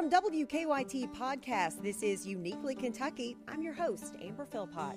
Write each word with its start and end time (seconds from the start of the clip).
From 0.00 0.08
WKYT 0.08 1.14
Podcast, 1.14 1.82
this 1.82 2.02
is 2.02 2.26
Uniquely 2.26 2.74
Kentucky. 2.74 3.36
I'm 3.46 3.60
your 3.60 3.74
host, 3.74 4.16
Amber 4.22 4.46
Philpott. 4.46 4.96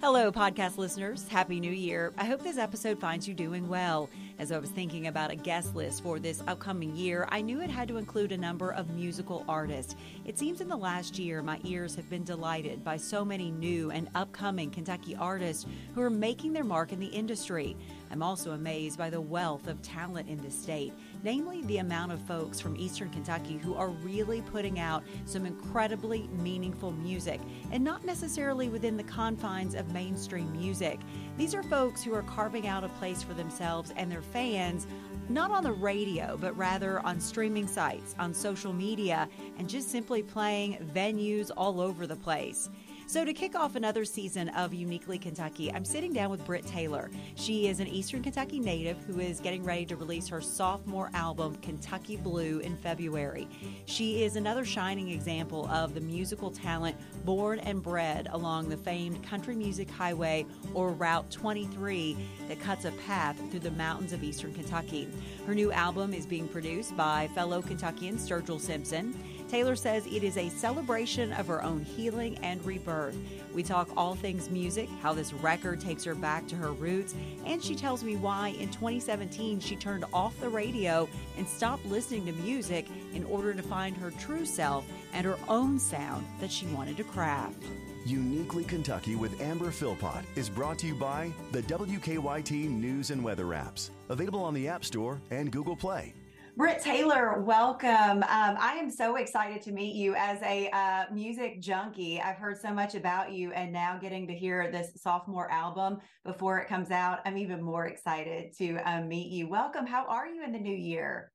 Hello, 0.00 0.30
podcast 0.30 0.76
listeners. 0.76 1.26
Happy 1.26 1.58
New 1.58 1.72
Year. 1.72 2.12
I 2.16 2.26
hope 2.26 2.44
this 2.44 2.58
episode 2.58 3.00
finds 3.00 3.26
you 3.26 3.34
doing 3.34 3.66
well. 3.66 4.08
As 4.38 4.52
I 4.52 4.58
was 4.58 4.70
thinking 4.70 5.06
about 5.06 5.32
a 5.32 5.34
guest 5.34 5.74
list 5.74 6.02
for 6.02 6.20
this 6.20 6.44
upcoming 6.46 6.94
year, 6.94 7.26
I 7.30 7.40
knew 7.40 7.60
it 7.60 7.70
had 7.70 7.88
to 7.88 7.96
include 7.96 8.30
a 8.30 8.36
number 8.36 8.70
of 8.70 8.90
musical 8.90 9.44
artists. 9.48 9.96
It 10.24 10.38
seems 10.38 10.60
in 10.60 10.68
the 10.68 10.76
last 10.76 11.18
year, 11.18 11.42
my 11.42 11.58
ears 11.64 11.96
have 11.96 12.08
been 12.08 12.22
delighted 12.22 12.84
by 12.84 12.98
so 12.98 13.24
many 13.24 13.50
new 13.50 13.90
and 13.90 14.10
upcoming 14.14 14.70
Kentucky 14.70 15.16
artists 15.16 15.66
who 15.94 16.02
are 16.02 16.10
making 16.10 16.52
their 16.52 16.62
mark 16.62 16.92
in 16.92 17.00
the 17.00 17.06
industry. 17.06 17.76
I'm 18.12 18.22
also 18.22 18.52
amazed 18.52 18.98
by 18.98 19.10
the 19.10 19.20
wealth 19.20 19.66
of 19.66 19.82
talent 19.82 20.28
in 20.28 20.40
the 20.42 20.50
state, 20.50 20.92
namely 21.22 21.62
the 21.62 21.78
amount 21.78 22.12
of 22.12 22.20
folks 22.22 22.60
from 22.60 22.76
Eastern 22.76 23.10
Kentucky 23.10 23.58
who 23.58 23.74
are 23.74 23.88
really 23.88 24.42
putting 24.42 24.78
out 24.78 25.02
some 25.24 25.46
incredibly 25.46 26.28
meaningful 26.28 26.92
music 26.92 27.40
and 27.70 27.82
not 27.82 28.04
necessarily 28.04 28.68
within 28.68 28.96
the 28.96 29.02
confines 29.04 29.74
of 29.74 29.92
mainstream 29.92 30.50
music. 30.52 31.00
These 31.36 31.54
are 31.54 31.62
folks 31.62 32.02
who 32.02 32.14
are 32.14 32.22
carving 32.22 32.66
out 32.66 32.84
a 32.84 32.88
place 32.90 33.22
for 33.22 33.34
themselves 33.34 33.92
and 33.96 34.10
their 34.10 34.22
fans, 34.22 34.86
not 35.28 35.50
on 35.50 35.64
the 35.64 35.72
radio, 35.72 36.38
but 36.40 36.56
rather 36.56 37.00
on 37.00 37.20
streaming 37.20 37.66
sites, 37.66 38.14
on 38.18 38.32
social 38.32 38.72
media, 38.72 39.28
and 39.58 39.68
just 39.68 39.90
simply 39.90 40.22
playing 40.22 40.88
venues 40.94 41.50
all 41.56 41.80
over 41.80 42.06
the 42.06 42.16
place. 42.16 42.70
So, 43.08 43.24
to 43.24 43.32
kick 43.32 43.54
off 43.54 43.76
another 43.76 44.04
season 44.04 44.48
of 44.48 44.74
Uniquely 44.74 45.16
Kentucky, 45.16 45.72
I'm 45.72 45.84
sitting 45.84 46.12
down 46.12 46.28
with 46.28 46.44
Britt 46.44 46.66
Taylor. 46.66 47.08
She 47.36 47.68
is 47.68 47.78
an 47.78 47.86
Eastern 47.86 48.20
Kentucky 48.20 48.58
native 48.58 48.98
who 49.04 49.20
is 49.20 49.38
getting 49.38 49.62
ready 49.62 49.86
to 49.86 49.94
release 49.94 50.26
her 50.26 50.40
sophomore 50.40 51.08
album, 51.14 51.54
Kentucky 51.62 52.16
Blue, 52.16 52.58
in 52.58 52.76
February. 52.76 53.46
She 53.84 54.24
is 54.24 54.34
another 54.34 54.64
shining 54.64 55.10
example 55.10 55.68
of 55.68 55.94
the 55.94 56.00
musical 56.00 56.50
talent 56.50 56.96
born 57.24 57.60
and 57.60 57.80
bred 57.80 58.26
along 58.32 58.68
the 58.68 58.76
famed 58.76 59.22
country 59.22 59.54
music 59.54 59.88
highway 59.88 60.44
or 60.74 60.90
Route 60.90 61.30
23 61.30 62.16
that 62.48 62.58
cuts 62.58 62.86
a 62.86 62.92
path 63.06 63.40
through 63.52 63.60
the 63.60 63.70
mountains 63.70 64.12
of 64.12 64.24
Eastern 64.24 64.52
Kentucky. 64.52 65.08
Her 65.46 65.54
new 65.54 65.70
album 65.70 66.12
is 66.12 66.26
being 66.26 66.48
produced 66.48 66.96
by 66.96 67.28
fellow 67.36 67.62
Kentuckian 67.62 68.16
Sturgill 68.16 68.60
Simpson. 68.60 69.14
Taylor 69.48 69.76
says 69.76 70.06
it 70.06 70.22
is 70.22 70.36
a 70.36 70.48
celebration 70.48 71.32
of 71.32 71.46
her 71.46 71.62
own 71.62 71.84
healing 71.84 72.38
and 72.38 72.64
rebirth. 72.64 73.16
We 73.54 73.62
talk 73.62 73.88
all 73.96 74.14
things 74.14 74.50
music, 74.50 74.88
how 75.00 75.12
this 75.12 75.32
record 75.32 75.80
takes 75.80 76.04
her 76.04 76.14
back 76.14 76.46
to 76.48 76.56
her 76.56 76.72
roots, 76.72 77.14
and 77.44 77.62
she 77.62 77.74
tells 77.74 78.02
me 78.02 78.16
why 78.16 78.48
in 78.48 78.70
2017 78.70 79.60
she 79.60 79.76
turned 79.76 80.04
off 80.12 80.38
the 80.40 80.48
radio 80.48 81.08
and 81.38 81.46
stopped 81.46 81.86
listening 81.86 82.26
to 82.26 82.32
music 82.32 82.86
in 83.14 83.24
order 83.24 83.54
to 83.54 83.62
find 83.62 83.96
her 83.96 84.10
true 84.12 84.44
self 84.44 84.84
and 85.12 85.24
her 85.24 85.38
own 85.48 85.78
sound 85.78 86.26
that 86.40 86.50
she 86.50 86.66
wanted 86.66 86.96
to 86.96 87.04
craft. 87.04 87.62
Uniquely 88.04 88.62
Kentucky 88.62 89.16
with 89.16 89.40
Amber 89.40 89.72
Philpott 89.72 90.24
is 90.36 90.48
brought 90.48 90.78
to 90.78 90.86
you 90.86 90.94
by 90.94 91.32
the 91.50 91.62
WKYT 91.62 92.68
News 92.68 93.10
and 93.10 93.22
Weather 93.22 93.46
apps, 93.46 93.90
available 94.10 94.44
on 94.44 94.54
the 94.54 94.68
App 94.68 94.84
Store 94.84 95.20
and 95.30 95.50
Google 95.50 95.74
Play. 95.74 96.14
Britt 96.56 96.80
Taylor, 96.80 97.42
welcome. 97.42 97.90
Um, 97.90 98.22
I 98.58 98.78
am 98.80 98.90
so 98.90 99.16
excited 99.16 99.60
to 99.60 99.72
meet 99.72 99.94
you 99.94 100.14
as 100.14 100.40
a 100.40 100.70
uh, 100.70 101.04
music 101.12 101.60
junkie. 101.60 102.18
I've 102.18 102.38
heard 102.38 102.58
so 102.58 102.72
much 102.72 102.94
about 102.94 103.30
you, 103.30 103.52
and 103.52 103.70
now 103.70 103.98
getting 103.98 104.26
to 104.28 104.32
hear 104.32 104.70
this 104.72 104.92
sophomore 104.96 105.50
album 105.50 105.98
before 106.24 106.58
it 106.58 106.66
comes 106.66 106.90
out, 106.90 107.18
I'm 107.26 107.36
even 107.36 107.60
more 107.60 107.84
excited 107.88 108.56
to 108.56 108.78
um, 108.90 109.06
meet 109.06 109.30
you. 109.30 109.50
Welcome. 109.50 109.86
How 109.86 110.06
are 110.06 110.26
you 110.26 110.42
in 110.44 110.52
the 110.52 110.58
new 110.58 110.74
year? 110.74 111.30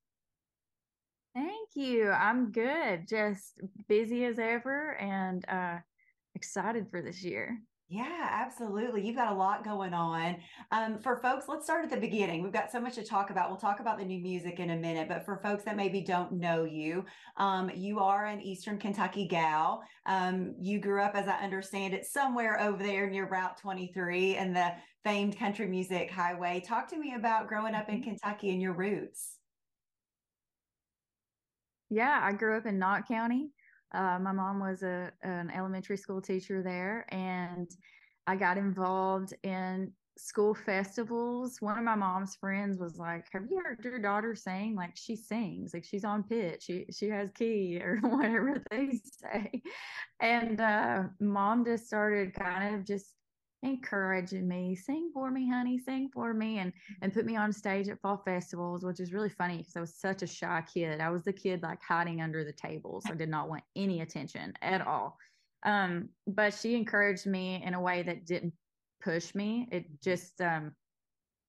Thank 1.36 1.70
you. 1.76 2.10
I'm 2.10 2.52
good. 2.52 3.08
Just 3.08 3.62
busy 3.88 4.26
as 4.26 4.40
ever 4.40 4.96
and 4.96 5.48
uh, 5.48 5.78
excited 6.34 6.88
for 6.90 7.04
this 7.04 7.24
year. 7.24 7.60
Yeah, 7.92 8.30
absolutely. 8.32 9.06
You've 9.06 9.18
got 9.18 9.34
a 9.34 9.36
lot 9.36 9.66
going 9.66 9.94
on. 9.94 10.38
Um, 10.72 10.98
for 10.98 11.18
folks, 11.18 11.50
let's 11.50 11.66
start 11.66 11.84
at 11.84 11.92
the 11.92 12.00
beginning. 12.00 12.42
We've 12.42 12.54
got 12.54 12.72
so 12.72 12.80
much 12.80 12.96
to 12.96 13.04
talk 13.04 13.32
about. 13.32 13.50
We'll 13.50 13.60
talk 13.60 13.82
about 13.82 13.98
the 13.98 14.06
new 14.06 14.22
music 14.22 14.62
in 14.62 14.70
a 14.70 14.78
minute, 14.78 15.10
but 15.10 15.26
for 15.26 15.42
folks 15.44 15.66
that 15.66 15.76
maybe 15.76 16.00
don't 16.00 16.32
know 16.32 16.64
you, 16.64 17.04
um, 17.36 17.70
you 17.76 18.00
are 18.00 18.28
an 18.28 18.40
Eastern 18.40 18.78
Kentucky 18.78 19.28
gal. 19.28 19.84
Um, 20.06 20.56
you 20.58 20.80
grew 20.80 21.02
up, 21.02 21.16
as 21.16 21.28
I 21.28 21.44
understand 21.44 21.94
it, 21.94 22.06
somewhere 22.06 22.62
over 22.62 22.82
there 22.82 23.10
near 23.10 23.28
Route 23.28 23.58
23 23.58 24.38
and 24.38 24.56
the 24.56 24.72
famed 25.04 25.38
country 25.38 25.68
music 25.68 26.10
highway. 26.10 26.64
Talk 26.66 26.88
to 26.92 26.98
me 26.98 27.16
about 27.16 27.50
growing 27.50 27.76
up 27.76 27.90
in 27.90 27.96
mm-hmm. 27.96 28.12
Kentucky 28.12 28.52
and 28.52 28.62
your 28.62 28.74
roots. 28.74 29.36
Yeah, 31.90 32.22
I 32.24 32.32
grew 32.32 32.56
up 32.56 32.66
in 32.66 32.80
Knott 32.80 33.06
County. 33.06 33.50
Uh, 33.94 34.20
my 34.20 34.32
mom 34.32 34.60
was 34.60 34.84
a 34.84 35.12
an 35.24 35.52
elementary 35.52 35.98
school 35.98 36.22
teacher 36.22 36.62
there, 36.64 37.06
and 37.10 37.70
I 38.28 38.36
got 38.36 38.58
involved 38.58 39.34
in 39.44 39.94
school 40.18 40.54
festivals. 40.54 41.58
One 41.62 41.78
of 41.78 41.84
my 41.84 41.96
mom's 41.96 42.36
friends 42.36 42.78
was 42.80 42.98
like, 42.98 43.28
"Have 43.34 43.44
you 43.50 43.62
heard 43.64 43.84
your 43.84 44.00
daughter 44.00 44.36
sing? 44.36 44.76
Like 44.76 44.96
she 44.96 45.16
sings, 45.16 45.74
like 45.74 45.84
she's 45.86 46.06
on 46.06 46.24
pitch, 46.24 46.64
she 46.64 46.86
she 46.92 47.10
has 47.10 47.32
key 47.32 47.80
or 47.82 47.98
whatever 48.02 48.64
they 48.72 48.92
say." 49.04 49.62
And 50.20 50.62
uh, 50.62 51.04
mom 51.20 51.66
just 51.66 51.88
started 51.88 52.34
kind 52.34 52.76
of 52.76 52.86
just 52.86 53.16
encouraging 53.64 54.48
me, 54.48 54.76
sing 54.76 55.12
for 55.14 55.30
me, 55.32 55.50
honey, 55.50 55.80
sing 55.80 56.10
for 56.14 56.34
me, 56.34 56.60
and 56.60 56.74
and 57.02 57.14
put 57.14 57.26
me 57.26 57.36
on 57.36 57.52
stage 57.54 57.88
at 57.90 58.02
fall 58.02 58.22
festivals, 58.26 58.84
which 58.84 59.00
is 59.00 59.14
really 59.14 59.30
funny 59.30 59.58
because 59.58 59.76
I 59.76 59.82
was 59.82 59.96
such 59.96 60.22
a 60.24 60.28
shy 60.28 60.64
kid. 60.72 61.00
I 61.00 61.10
was 61.10 61.24
the 61.24 61.34
kid 61.34 61.62
like 61.62 61.82
hiding 61.82 62.22
under 62.22 62.44
the 62.44 62.54
tables. 62.54 63.04
I 63.08 63.16
did 63.16 63.30
not 63.30 63.50
want 63.50 63.64
any 63.76 64.02
attention 64.02 64.54
at 64.62 64.86
all. 64.86 65.18
Um, 65.64 66.10
but 66.28 66.54
she 66.54 66.76
encouraged 66.76 67.28
me 67.28 67.62
in 67.64 67.74
a 67.74 67.82
way 67.82 68.02
that 68.04 68.26
didn't 68.26 68.54
push 69.02 69.36
me. 69.36 69.68
It 69.72 70.02
just 70.02 70.42
um, 70.42 70.74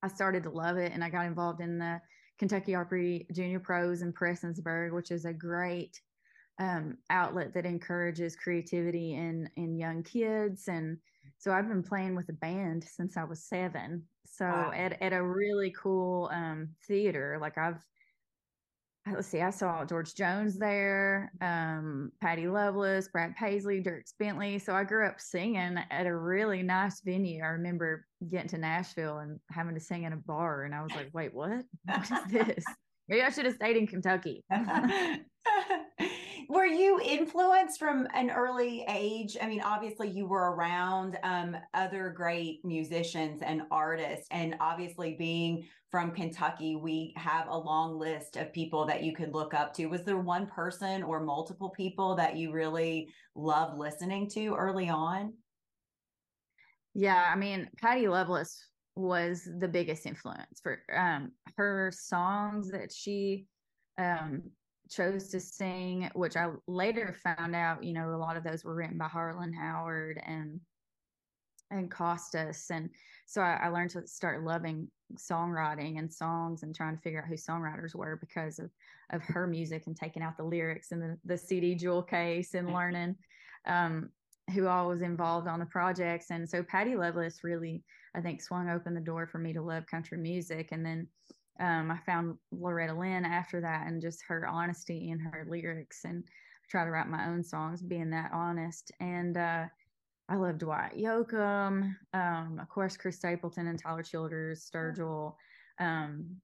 I 0.02 0.08
started 0.08 0.42
to 0.44 0.50
love 0.50 0.76
it, 0.76 0.92
and 0.92 1.02
I 1.02 1.08
got 1.08 1.26
involved 1.26 1.60
in 1.60 1.78
the 1.78 2.00
Kentucky 2.38 2.74
Opry 2.74 3.26
Junior 3.32 3.60
Pros 3.60 4.02
in 4.02 4.12
Prestonsburg, 4.12 4.92
which 4.92 5.10
is 5.10 5.24
a 5.24 5.32
great 5.32 6.00
um, 6.58 6.98
outlet 7.10 7.54
that 7.54 7.66
encourages 7.66 8.36
creativity 8.36 9.14
in 9.14 9.48
in 9.56 9.76
young 9.76 10.02
kids 10.02 10.68
and 10.68 10.98
so 11.42 11.52
I've 11.52 11.66
been 11.66 11.82
playing 11.82 12.14
with 12.14 12.28
a 12.28 12.34
band 12.34 12.84
since 12.84 13.16
I 13.16 13.24
was 13.24 13.42
seven. 13.42 14.04
So 14.26 14.44
wow. 14.44 14.70
at, 14.72 15.02
at 15.02 15.12
a 15.12 15.20
really 15.20 15.74
cool 15.76 16.30
um, 16.32 16.68
theater, 16.86 17.36
like 17.40 17.58
I've, 17.58 17.80
let's 19.12 19.26
see, 19.26 19.40
I 19.40 19.50
saw 19.50 19.84
George 19.84 20.14
Jones 20.14 20.56
there, 20.56 21.32
um, 21.40 22.12
Patty 22.20 22.46
Loveless, 22.46 23.08
Brad 23.08 23.34
Paisley, 23.34 23.82
Dierks 23.82 24.12
Bentley. 24.20 24.60
So 24.60 24.72
I 24.72 24.84
grew 24.84 25.04
up 25.04 25.20
singing 25.20 25.78
at 25.90 26.06
a 26.06 26.16
really 26.16 26.62
nice 26.62 27.00
venue. 27.00 27.42
I 27.42 27.48
remember 27.48 28.06
getting 28.30 28.48
to 28.50 28.58
Nashville 28.58 29.18
and 29.18 29.40
having 29.50 29.74
to 29.74 29.80
sing 29.80 30.04
in 30.04 30.12
a 30.12 30.16
bar. 30.16 30.62
And 30.62 30.72
I 30.72 30.82
was 30.82 30.92
like, 30.92 31.10
wait, 31.12 31.34
what? 31.34 31.64
What 31.86 32.02
is 32.04 32.32
this? 32.32 32.64
Maybe 33.08 33.22
I 33.22 33.30
should 33.30 33.46
have 33.46 33.56
stayed 33.56 33.76
in 33.76 33.88
Kentucky. 33.88 34.44
were 36.52 36.66
you 36.66 37.00
influenced 37.02 37.78
from 37.78 38.06
an 38.12 38.30
early 38.30 38.84
age? 38.86 39.38
I 39.40 39.46
mean, 39.46 39.62
obviously 39.62 40.10
you 40.10 40.26
were 40.26 40.52
around 40.52 41.18
um, 41.22 41.56
other 41.72 42.10
great 42.14 42.62
musicians 42.62 43.40
and 43.42 43.62
artists, 43.70 44.26
and 44.30 44.56
obviously 44.60 45.14
being 45.18 45.66
from 45.90 46.10
Kentucky, 46.10 46.76
we 46.76 47.14
have 47.16 47.46
a 47.48 47.56
long 47.56 47.98
list 47.98 48.36
of 48.36 48.52
people 48.52 48.84
that 48.84 49.02
you 49.02 49.14
could 49.14 49.32
look 49.32 49.54
up 49.54 49.72
to. 49.74 49.86
Was 49.86 50.04
there 50.04 50.18
one 50.18 50.46
person 50.46 51.02
or 51.02 51.20
multiple 51.20 51.70
people 51.70 52.14
that 52.16 52.36
you 52.36 52.52
really 52.52 53.08
loved 53.34 53.78
listening 53.78 54.28
to 54.32 54.54
early 54.54 54.90
on? 54.90 55.32
Yeah, 56.92 57.30
I 57.32 57.34
mean, 57.34 57.70
Patty 57.80 58.08
Loveless 58.08 58.62
was 58.94 59.48
the 59.58 59.68
biggest 59.68 60.04
influence 60.04 60.60
for 60.62 60.80
um, 60.94 61.32
her 61.56 61.90
songs 61.94 62.70
that 62.72 62.92
she 62.92 63.46
um, 63.96 64.42
chose 64.92 65.28
to 65.28 65.40
sing, 65.40 66.10
which 66.14 66.36
I 66.36 66.50
later 66.66 67.16
found 67.22 67.54
out, 67.54 67.82
you 67.82 67.92
know, 67.92 68.14
a 68.14 68.16
lot 68.16 68.36
of 68.36 68.44
those 68.44 68.64
were 68.64 68.74
written 68.74 68.98
by 68.98 69.08
Harlan 69.08 69.52
Howard 69.52 70.20
and 70.24 70.60
and 71.70 71.90
Costas. 71.90 72.66
And 72.70 72.90
so 73.24 73.40
I, 73.40 73.60
I, 73.62 73.68
learned 73.68 73.90
to 73.92 74.06
start 74.06 74.44
loving 74.44 74.88
songwriting 75.14 75.98
and 75.98 76.12
songs 76.12 76.62
and 76.62 76.74
trying 76.74 76.94
to 76.94 77.00
figure 77.00 77.22
out 77.22 77.28
who 77.28 77.34
songwriters 77.34 77.94
were 77.94 78.16
because 78.16 78.58
of 78.58 78.70
of 79.10 79.22
her 79.22 79.46
music 79.46 79.84
and 79.86 79.96
taking 79.96 80.22
out 80.22 80.36
the 80.36 80.44
lyrics 80.44 80.92
and 80.92 81.02
the, 81.02 81.18
the 81.24 81.38
CD 81.38 81.74
jewel 81.74 82.02
case 82.02 82.52
and 82.54 82.72
learning 82.72 83.16
um, 83.66 84.10
who 84.54 84.66
all 84.66 84.88
was 84.88 85.02
involved 85.02 85.48
on 85.48 85.60
the 85.60 85.66
projects. 85.66 86.30
And 86.30 86.48
so 86.48 86.62
Patty 86.62 86.96
Loveless 86.96 87.44
really, 87.44 87.82
I 88.14 88.20
think, 88.20 88.42
swung 88.42 88.68
open 88.70 88.94
the 88.94 89.00
door 89.00 89.26
for 89.26 89.38
me 89.38 89.52
to 89.52 89.62
love 89.62 89.86
country 89.86 90.18
music. 90.18 90.68
And 90.72 90.84
then 90.84 91.06
um, 91.60 91.90
I 91.90 91.98
found 92.06 92.38
Loretta 92.50 92.94
Lynn 92.94 93.24
after 93.24 93.60
that 93.60 93.86
and 93.86 94.00
just 94.00 94.22
her 94.28 94.46
honesty 94.46 95.10
in 95.10 95.18
her 95.20 95.46
lyrics 95.48 96.04
and 96.04 96.24
try 96.68 96.84
to 96.84 96.90
write 96.90 97.08
my 97.08 97.28
own 97.28 97.44
songs 97.44 97.82
being 97.82 98.10
that 98.10 98.30
honest. 98.32 98.90
And 99.00 99.36
uh, 99.36 99.66
I 100.28 100.36
love 100.36 100.58
Dwight 100.58 100.96
Yoakam, 100.96 101.94
um, 102.14 102.58
of 102.60 102.68
course, 102.68 102.96
Chris 102.96 103.16
Stapleton 103.16 103.66
and 103.66 103.78
Tyler 103.78 104.02
Childers, 104.02 104.68
Sturgill. 104.68 105.34
Um, 105.78 106.36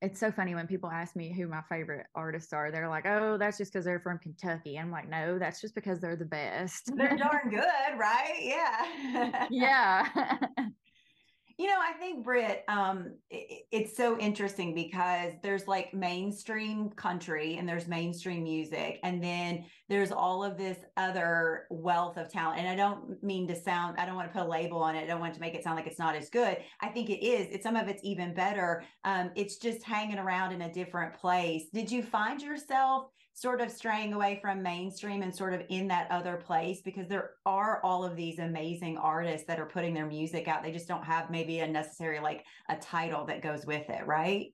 it's 0.00 0.20
so 0.20 0.30
funny 0.30 0.54
when 0.54 0.66
people 0.68 0.90
ask 0.90 1.16
me 1.16 1.32
who 1.32 1.48
my 1.48 1.62
favorite 1.68 2.06
artists 2.14 2.52
are. 2.52 2.70
They're 2.70 2.88
like, 2.88 3.04
"Oh, 3.06 3.36
that's 3.36 3.58
just 3.58 3.72
because 3.72 3.84
they're 3.84 3.98
from 3.98 4.18
Kentucky." 4.18 4.78
I'm 4.78 4.92
like, 4.92 5.08
"No, 5.08 5.38
that's 5.38 5.60
just 5.60 5.74
because 5.74 6.00
they're 6.00 6.14
the 6.16 6.24
best." 6.24 6.92
They're 6.96 7.16
darn 7.16 7.50
good, 7.50 7.98
right? 7.98 8.38
Yeah. 8.40 9.46
yeah. 9.50 10.38
You 11.58 11.66
know, 11.66 11.78
I 11.80 11.92
think 11.98 12.24
Britt, 12.24 12.62
um, 12.68 13.16
it, 13.30 13.64
it's 13.72 13.96
so 13.96 14.16
interesting 14.20 14.76
because 14.76 15.32
there's 15.42 15.66
like 15.66 15.92
mainstream 15.92 16.88
country 16.90 17.56
and 17.56 17.68
there's 17.68 17.88
mainstream 17.88 18.44
music, 18.44 19.00
and 19.02 19.20
then 19.20 19.64
there's 19.88 20.12
all 20.12 20.44
of 20.44 20.56
this 20.56 20.78
other 20.96 21.66
wealth 21.68 22.16
of 22.16 22.30
talent. 22.30 22.60
And 22.60 22.68
I 22.68 22.76
don't 22.76 23.20
mean 23.24 23.48
to 23.48 23.56
sound, 23.56 23.96
I 23.98 24.06
don't 24.06 24.14
want 24.14 24.32
to 24.32 24.38
put 24.38 24.46
a 24.46 24.48
label 24.48 24.78
on 24.78 24.94
it. 24.94 25.02
I 25.02 25.06
don't 25.06 25.18
want 25.18 25.34
to 25.34 25.40
make 25.40 25.56
it 25.56 25.64
sound 25.64 25.74
like 25.74 25.88
it's 25.88 25.98
not 25.98 26.14
as 26.14 26.30
good. 26.30 26.58
I 26.80 26.90
think 26.90 27.10
it 27.10 27.26
is. 27.26 27.48
It's 27.50 27.64
some 27.64 27.74
of 27.74 27.88
it's 27.88 28.04
even 28.04 28.34
better. 28.34 28.84
Um, 29.02 29.32
it's 29.34 29.56
just 29.56 29.82
hanging 29.82 30.18
around 30.18 30.52
in 30.52 30.62
a 30.62 30.72
different 30.72 31.14
place. 31.14 31.64
Did 31.74 31.90
you 31.90 32.04
find 32.04 32.40
yourself? 32.40 33.10
Sort 33.40 33.60
of 33.60 33.70
straying 33.70 34.12
away 34.12 34.36
from 34.42 34.60
mainstream 34.64 35.22
and 35.22 35.32
sort 35.32 35.54
of 35.54 35.62
in 35.68 35.86
that 35.86 36.10
other 36.10 36.36
place 36.36 36.80
because 36.84 37.06
there 37.06 37.30
are 37.46 37.80
all 37.84 38.02
of 38.04 38.16
these 38.16 38.40
amazing 38.40 38.98
artists 38.98 39.46
that 39.46 39.60
are 39.60 39.66
putting 39.66 39.94
their 39.94 40.06
music 40.06 40.48
out. 40.48 40.64
They 40.64 40.72
just 40.72 40.88
don't 40.88 41.04
have 41.04 41.30
maybe 41.30 41.60
a 41.60 41.66
necessary 41.68 42.18
like 42.18 42.44
a 42.68 42.74
title 42.74 43.26
that 43.26 43.40
goes 43.40 43.64
with 43.64 43.88
it, 43.90 44.04
right? 44.08 44.52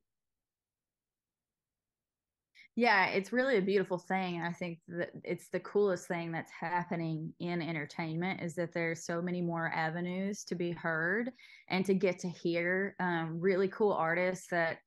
Yeah, 2.77 3.07
it's 3.07 3.33
really 3.33 3.57
a 3.57 3.63
beautiful 3.63 3.97
thing. 3.97 4.37
And 4.37 4.45
I 4.45 4.53
think 4.53 4.81
that 4.89 5.13
it's 5.23 5.49
the 5.49 5.61
coolest 5.61 6.07
thing 6.07 6.31
that's 6.31 6.51
happening 6.51 7.33
in 7.41 7.63
entertainment 7.63 8.43
is 8.43 8.55
that 8.57 8.75
there's 8.75 9.07
so 9.07 9.23
many 9.23 9.41
more 9.41 9.73
avenues 9.73 10.45
to 10.45 10.55
be 10.55 10.73
heard 10.73 11.31
and 11.69 11.87
to 11.87 11.95
get 11.95 12.19
to 12.19 12.29
hear 12.29 12.97
um, 13.01 13.39
really 13.41 13.69
cool 13.69 13.93
artists 13.93 14.49
that 14.49 14.79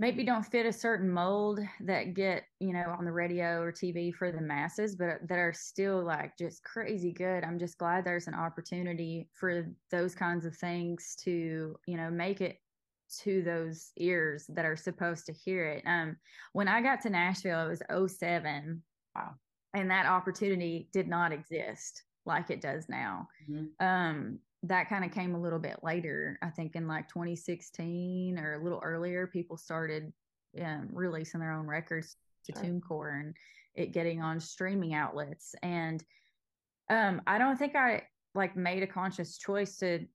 maybe 0.00 0.24
don't 0.24 0.46
fit 0.46 0.64
a 0.64 0.72
certain 0.72 1.08
mold 1.08 1.60
that 1.80 2.14
get 2.14 2.44
you 2.58 2.72
know 2.72 2.96
on 2.98 3.04
the 3.04 3.12
radio 3.12 3.60
or 3.60 3.70
tv 3.70 4.12
for 4.12 4.32
the 4.32 4.40
masses 4.40 4.96
but 4.96 5.18
that 5.28 5.38
are 5.38 5.52
still 5.52 6.02
like 6.02 6.36
just 6.38 6.64
crazy 6.64 7.12
good. 7.12 7.44
I'm 7.44 7.58
just 7.58 7.78
glad 7.78 8.04
there's 8.04 8.26
an 8.26 8.34
opportunity 8.34 9.28
for 9.34 9.66
those 9.90 10.14
kinds 10.14 10.46
of 10.46 10.56
things 10.56 11.14
to 11.24 11.76
you 11.86 11.96
know 11.96 12.10
make 12.10 12.40
it 12.40 12.56
to 13.22 13.42
those 13.42 13.90
ears 13.98 14.46
that 14.48 14.64
are 14.64 14.76
supposed 14.76 15.26
to 15.26 15.32
hear 15.32 15.66
it. 15.66 15.84
Um 15.86 16.16
when 16.54 16.66
i 16.66 16.80
got 16.80 17.02
to 17.02 17.10
nashville 17.10 17.66
it 17.66 17.68
was 17.68 18.16
07 18.18 18.82
wow. 19.14 19.34
And 19.72 19.90
that 19.90 20.06
opportunity 20.06 20.88
did 20.92 21.06
not 21.06 21.30
exist 21.32 22.02
like 22.24 22.50
it 22.50 22.60
does 22.60 22.88
now. 22.88 23.28
Mm-hmm. 23.48 23.86
um 23.86 24.38
that 24.62 24.88
kind 24.88 25.04
of 25.04 25.12
came 25.12 25.34
a 25.34 25.40
little 25.40 25.58
bit 25.58 25.78
later. 25.82 26.38
I 26.42 26.50
think 26.50 26.76
in 26.76 26.86
like 26.86 27.08
2016 27.08 28.38
or 28.38 28.54
a 28.54 28.62
little 28.62 28.80
earlier, 28.82 29.26
people 29.26 29.56
started 29.56 30.12
um, 30.62 30.88
releasing 30.92 31.40
their 31.40 31.52
own 31.52 31.66
records 31.66 32.16
to 32.44 32.52
sure. 32.52 32.64
TuneCore 32.64 33.20
and 33.20 33.36
it 33.74 33.92
getting 33.92 34.20
on 34.20 34.40
streaming 34.40 34.94
outlets. 34.94 35.54
And 35.62 36.04
um, 36.90 37.22
I 37.26 37.38
don't 37.38 37.56
think 37.56 37.74
I 37.74 38.02
like 38.34 38.56
made 38.56 38.82
a 38.82 38.86
conscious 38.86 39.38
choice 39.38 39.76
to 39.78 40.06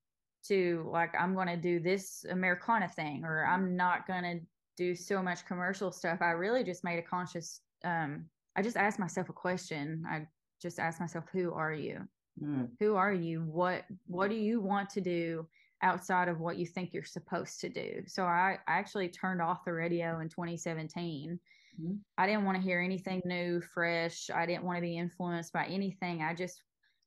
to 0.47 0.87
like 0.91 1.13
I'm 1.19 1.33
going 1.33 1.47
to 1.47 1.57
do 1.57 1.79
this 1.79 2.23
Americana 2.29 2.87
thing 2.87 3.23
or 3.23 3.45
I'm 3.45 3.75
not 3.75 4.05
going 4.05 4.23
to 4.23 4.39
do 4.77 4.93
so 4.93 5.23
much 5.23 5.45
commercial 5.45 5.91
stuff. 5.91 6.19
I 6.21 6.31
really 6.31 6.63
just 6.63 6.83
made 6.83 6.99
a 6.99 7.01
conscious. 7.01 7.61
Um, 7.83 8.25
I 8.55 8.61
just 8.61 8.77
asked 8.77 8.99
myself 8.99 9.29
a 9.29 9.33
question. 9.33 10.03
I 10.07 10.27
just 10.61 10.79
asked 10.79 10.99
myself, 10.99 11.25
"Who 11.31 11.53
are 11.53 11.73
you?" 11.73 12.07
Mm. 12.41 12.69
Who 12.79 12.95
are 12.95 13.13
you? 13.13 13.41
What 13.41 13.85
what 14.07 14.29
do 14.29 14.35
you 14.35 14.61
want 14.61 14.89
to 14.91 15.01
do 15.01 15.47
outside 15.81 16.27
of 16.27 16.39
what 16.39 16.57
you 16.57 16.65
think 16.65 16.93
you're 16.93 17.03
supposed 17.03 17.59
to 17.61 17.69
do? 17.69 18.03
So 18.07 18.23
I, 18.23 18.57
I 18.67 18.73
actually 18.73 19.09
turned 19.09 19.41
off 19.41 19.65
the 19.65 19.73
radio 19.73 20.19
in 20.19 20.29
2017. 20.29 21.39
Mm-hmm. 21.79 21.93
I 22.17 22.27
didn't 22.27 22.45
want 22.45 22.57
to 22.57 22.63
hear 22.63 22.81
anything 22.81 23.21
new, 23.25 23.61
fresh. 23.61 24.29
I 24.33 24.45
didn't 24.45 24.63
want 24.63 24.77
to 24.77 24.81
be 24.81 24.97
influenced 24.97 25.53
by 25.53 25.65
anything. 25.65 26.21
I 26.21 26.33
just 26.33 26.61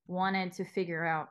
wanted 0.07 0.53
to 0.55 0.65
figure 0.65 1.05
out 1.05 1.29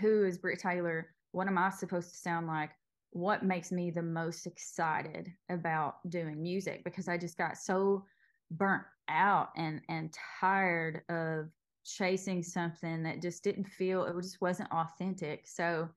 who 0.00 0.24
is 0.24 0.38
Britt 0.38 0.58
Taylor? 0.58 1.14
What 1.32 1.46
am 1.46 1.58
I 1.58 1.70
supposed 1.70 2.10
to 2.10 2.16
sound 2.16 2.46
like? 2.46 2.70
What 3.10 3.44
makes 3.44 3.72
me 3.72 3.90
the 3.90 4.02
most 4.02 4.46
excited 4.46 5.30
about 5.50 5.96
doing 6.08 6.42
music? 6.42 6.82
Because 6.84 7.08
I 7.08 7.18
just 7.18 7.36
got 7.36 7.56
so 7.56 8.04
burnt 8.50 8.84
out 9.08 9.48
and 9.56 9.80
and 9.88 10.14
tired 10.40 11.02
of 11.08 11.50
chasing 11.84 12.42
something 12.42 13.02
that 13.02 13.22
just 13.22 13.42
didn't 13.42 13.68
feel 13.68 14.04
it 14.04 14.14
just 14.22 14.40
wasn't 14.40 14.70
authentic. 14.70 15.46
So 15.46 15.88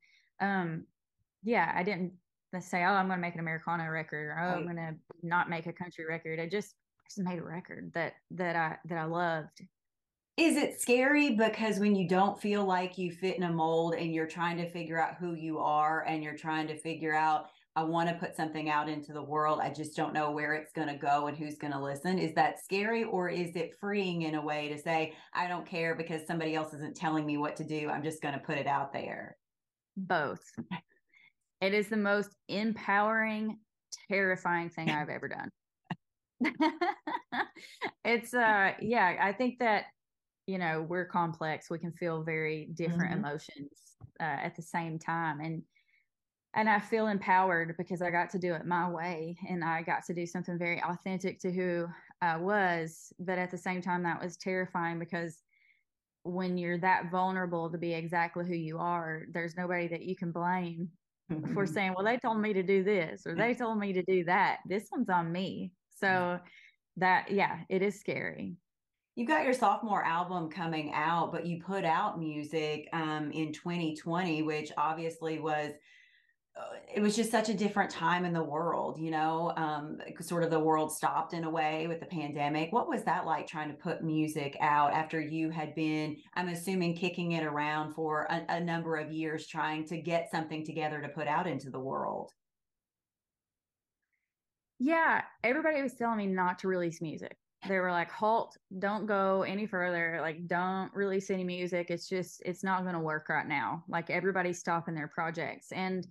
um 0.42 0.86
yeah 1.44 1.72
i 1.76 1.84
didn't 1.84 2.12
say 2.60 2.84
oh 2.84 2.94
i'm 2.94 3.08
gonna 3.08 3.22
make 3.22 3.34
an 3.34 3.40
americana 3.42 3.90
record 3.90 4.28
or 4.28 4.40
oh 4.40 4.46
right. 4.48 4.58
i'm 4.58 4.66
gonna 4.66 4.96
not 5.24 5.50
make 5.50 5.68
a 5.68 5.74
country 5.74 6.06
record. 6.06 6.40
I 6.40 6.48
just 6.48 6.76
I 7.00 7.04
just 7.10 7.20
made 7.20 7.40
a 7.40 7.44
record 7.44 7.92
that 7.94 8.14
that 8.32 8.56
i 8.56 8.78
that 8.86 8.98
i 8.98 9.06
loved. 9.06 9.62
Is 10.38 10.58
it 10.58 10.82
scary 10.82 11.36
because 11.36 11.80
when 11.80 11.96
you 11.96 12.10
don't 12.10 12.42
feel 12.42 12.66
like 12.66 12.98
you 12.98 13.12
fit 13.12 13.38
in 13.38 13.44
a 13.44 13.52
mold 13.52 13.96
and 13.96 14.14
you're 14.14 14.28
trying 14.28 14.58
to 14.58 14.70
figure 14.70 15.02
out 15.02 15.16
who 15.16 15.34
you 15.34 15.60
are 15.60 16.04
and 16.04 16.22
you're 16.24 16.36
trying 16.36 16.68
to 16.68 16.78
figure 16.78 17.16
out 17.16 17.52
I 17.78 17.84
want 17.84 18.08
to 18.08 18.16
put 18.16 18.38
something 18.38 18.70
out 18.70 18.88
into 18.88 19.12
the 19.12 19.22
world. 19.22 19.60
I 19.62 19.70
just 19.70 19.98
don't 19.98 20.14
know 20.14 20.32
where 20.32 20.54
it's 20.54 20.72
going 20.72 20.88
to 20.88 20.96
go 20.96 21.28
and 21.28 21.38
who's 21.38 21.58
going 21.58 21.74
to 21.74 21.82
listen. 21.82 22.18
Is 22.18 22.34
that 22.36 22.64
scary 22.64 23.04
or 23.04 23.28
is 23.28 23.54
it 23.56 23.76
freeing 23.82 24.22
in 24.22 24.36
a 24.36 24.42
way 24.42 24.70
to 24.70 24.78
say, 24.78 25.14
I 25.34 25.48
don't 25.50 25.66
care 25.66 25.94
because 25.94 26.26
somebody 26.26 26.56
else 26.56 26.74
isn't 26.74 26.96
telling 26.96 27.26
me 27.26 27.38
what 27.38 27.58
to 27.58 27.66
do? 27.66 27.90
I'm 27.90 28.04
just 28.04 28.22
going 28.22 28.34
to 28.34 28.40
put 28.40 28.58
it 28.58 28.68
out 28.68 28.94
there? 28.94 29.36
Both. 29.98 30.42
It 31.62 31.74
is 31.74 31.88
the 31.88 31.98
most 31.98 32.30
empowering, 32.48 33.58
terrifying 34.10 34.70
thing 34.70 34.90
I've 34.90 35.10
ever 35.10 35.28
done. 35.28 35.50
it's, 38.06 38.34
uh, 38.34 38.72
yeah, 38.80 39.18
I 39.20 39.34
think 39.34 39.60
that, 39.60 39.86
you 40.48 40.60
know, 40.60 40.86
we're 40.88 41.06
complex. 41.06 41.70
We 41.70 41.80
can 41.80 41.92
feel 41.94 42.24
very 42.24 42.70
different 42.74 43.12
mm-hmm. 43.12 43.26
emotions 43.26 43.70
uh, 44.20 44.24
at 44.24 44.56
the 44.56 44.62
same 44.62 45.00
time. 45.00 45.40
And, 45.40 45.64
and 46.56 46.70
I 46.70 46.80
feel 46.80 47.08
empowered 47.08 47.76
because 47.78 48.02
I 48.02 48.10
got 48.10 48.30
to 48.32 48.40
do 48.40 48.54
it 48.54 48.66
my 48.66 48.90
way 48.90 49.38
and 49.50 49.64
I 49.64 49.82
got 49.82 50.06
to 50.06 50.14
do 50.14 50.26
something 50.26 50.58
very 50.58 50.82
authentic 50.82 51.38
to 51.42 51.52
who 51.52 51.88
I 52.22 52.38
was. 52.38 53.12
But 53.20 53.38
at 53.38 53.52
the 53.52 53.58
same 53.58 53.82
time, 53.82 54.04
that 54.04 54.24
was 54.24 54.38
terrifying 54.38 54.98
because 54.98 55.44
when 56.24 56.58
you're 56.58 56.80
that 56.80 57.12
vulnerable 57.12 57.70
to 57.70 57.78
be 57.78 57.94
exactly 57.94 58.48
who 58.48 58.56
you 58.56 58.78
are, 58.78 59.24
there's 59.34 59.58
nobody 59.58 59.90
that 59.90 60.04
you 60.04 60.16
can 60.16 60.32
blame 60.32 60.90
for 61.54 61.66
saying, 61.66 61.94
well, 61.94 62.06
they 62.06 62.18
told 62.18 62.40
me 62.40 62.54
to 62.54 62.64
do 62.64 62.84
this 62.84 63.28
or 63.28 63.36
they 63.36 63.54
told 63.54 63.78
me 63.78 63.92
to 63.92 64.04
do 64.04 64.24
that. 64.24 64.60
This 64.66 64.88
one's 64.92 65.10
on 65.10 65.32
me. 65.32 65.74
So 65.98 66.40
that, 66.96 67.32
yeah, 67.32 67.60
it 67.68 67.82
is 67.82 68.00
scary. 68.00 68.56
You 69.16 69.26
got 69.26 69.44
your 69.44 69.54
sophomore 69.54 70.04
album 70.04 70.50
coming 70.50 70.92
out, 70.94 71.32
but 71.34 71.46
you 71.46 71.62
put 71.62 71.84
out 71.84 72.20
music 72.20 72.88
um, 72.94 73.32
in 73.32 73.52
2020, 73.52 74.42
which 74.44 74.72
obviously 74.78 75.40
was 75.40 75.72
it 76.94 77.02
was 77.02 77.16
just 77.16 77.30
such 77.30 77.50
a 77.50 77.54
different 77.54 77.92
time 77.92 78.24
in 78.24 78.32
the 78.32 78.44
world, 78.44 78.98
you 78.98 79.12
know, 79.12 79.52
um, 79.58 80.00
sort 80.22 80.44
of 80.44 80.50
the 80.50 80.60
world 80.60 80.90
stopped 80.92 81.34
in 81.34 81.44
a 81.44 81.50
way 81.50 81.88
with 81.88 82.00
the 82.00 82.06
pandemic. 82.06 82.72
What 82.72 82.88
was 82.88 83.04
that 83.04 83.26
like 83.26 83.48
trying 83.48 83.68
to 83.68 83.76
put 83.76 84.04
music 84.04 84.56
out 84.62 84.94
after 84.94 85.20
you 85.20 85.50
had 85.50 85.76
been, 85.76 86.16
I'm 86.36 86.48
assuming, 86.48 86.96
kicking 86.96 87.34
it 87.34 87.44
around 87.44 87.94
for 87.94 88.28
a, 88.30 88.46
a 88.48 88.60
number 88.62 88.96
of 88.96 89.12
years, 89.12 89.48
trying 89.48 89.86
to 89.88 89.98
get 89.98 90.32
something 90.32 90.66
together 90.66 91.02
to 91.02 91.10
put 91.10 91.28
out 91.28 91.48
into 91.48 91.70
the 91.70 91.80
world? 91.80 92.32
Yeah, 94.80 95.24
everybody 95.44 95.82
was 95.82 95.96
telling 95.96 96.18
me 96.18 96.28
not 96.28 96.60
to 96.60 96.70
release 96.70 97.02
music. 97.02 97.36
They 97.68 97.80
were 97.80 97.92
like, 97.92 98.12
halt, 98.12 98.56
don't 98.80 99.06
go 99.06 99.42
any 99.42 99.66
further. 99.66 100.20
Like, 100.22 100.48
don't 100.48 100.94
release 100.94 101.30
any 101.30 101.44
music. 101.44 101.88
It's 101.90 102.08
just, 102.08 102.42
it's 102.46 102.64
not 102.64 102.84
going 102.84 102.94
to 102.94 103.00
work 103.00 103.28
right 103.28 103.48
now. 103.48 103.84
Like, 103.90 104.10
everybody's 104.10 104.60
stopping 104.60 104.96
their 104.96 105.08
projects. 105.10 105.74
And, 105.74 106.08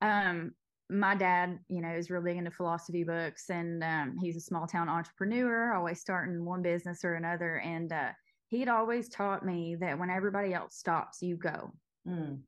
um, 0.00 0.52
my 0.90 1.14
dad, 1.14 1.58
you 1.68 1.80
know, 1.80 1.90
is 1.90 2.10
real 2.10 2.22
big 2.22 2.36
into 2.36 2.50
philosophy 2.50 3.04
books 3.04 3.48
and 3.48 3.82
um, 3.84 4.16
he's 4.20 4.36
a 4.36 4.40
small 4.40 4.66
town 4.66 4.88
entrepreneur, 4.88 5.74
always 5.74 6.00
starting 6.00 6.44
one 6.44 6.62
business 6.62 7.04
or 7.04 7.14
another. 7.14 7.56
And 7.58 7.92
uh, 7.92 8.10
he'd 8.48 8.68
always 8.68 9.08
taught 9.08 9.44
me 9.44 9.76
that 9.80 9.98
when 9.98 10.10
everybody 10.10 10.52
else 10.52 10.76
stops, 10.76 11.22
you 11.22 11.36
go. 11.36 11.72
Mm. 12.08 12.40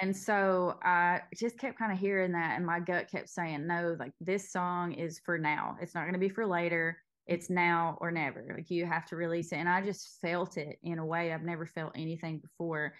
And 0.00 0.16
so 0.16 0.78
I 0.82 1.22
just 1.34 1.58
kept 1.58 1.78
kind 1.78 1.90
of 1.90 1.98
hearing 1.98 2.32
that, 2.32 2.56
and 2.56 2.64
my 2.64 2.78
gut 2.78 3.10
kept 3.10 3.28
saying, 3.28 3.66
no, 3.66 3.96
like 3.98 4.12
this 4.20 4.52
song 4.52 4.92
is 4.92 5.20
for 5.24 5.38
now. 5.38 5.76
It's 5.80 5.94
not 5.94 6.02
going 6.02 6.12
to 6.12 6.20
be 6.20 6.28
for 6.28 6.46
later. 6.46 6.98
It's 7.26 7.50
now 7.50 7.98
or 8.00 8.10
never. 8.12 8.44
Like 8.54 8.70
you 8.70 8.86
have 8.86 9.06
to 9.06 9.16
release 9.16 9.52
it. 9.52 9.56
And 9.56 9.68
I 9.68 9.82
just 9.82 10.20
felt 10.20 10.56
it 10.56 10.78
in 10.82 10.98
a 10.98 11.04
way 11.04 11.32
I've 11.32 11.42
never 11.42 11.66
felt 11.66 11.92
anything 11.96 12.38
before. 12.38 12.94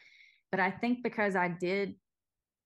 But 0.50 0.60
I 0.60 0.70
think 0.70 1.02
because 1.02 1.36
I 1.36 1.48
did 1.48 1.94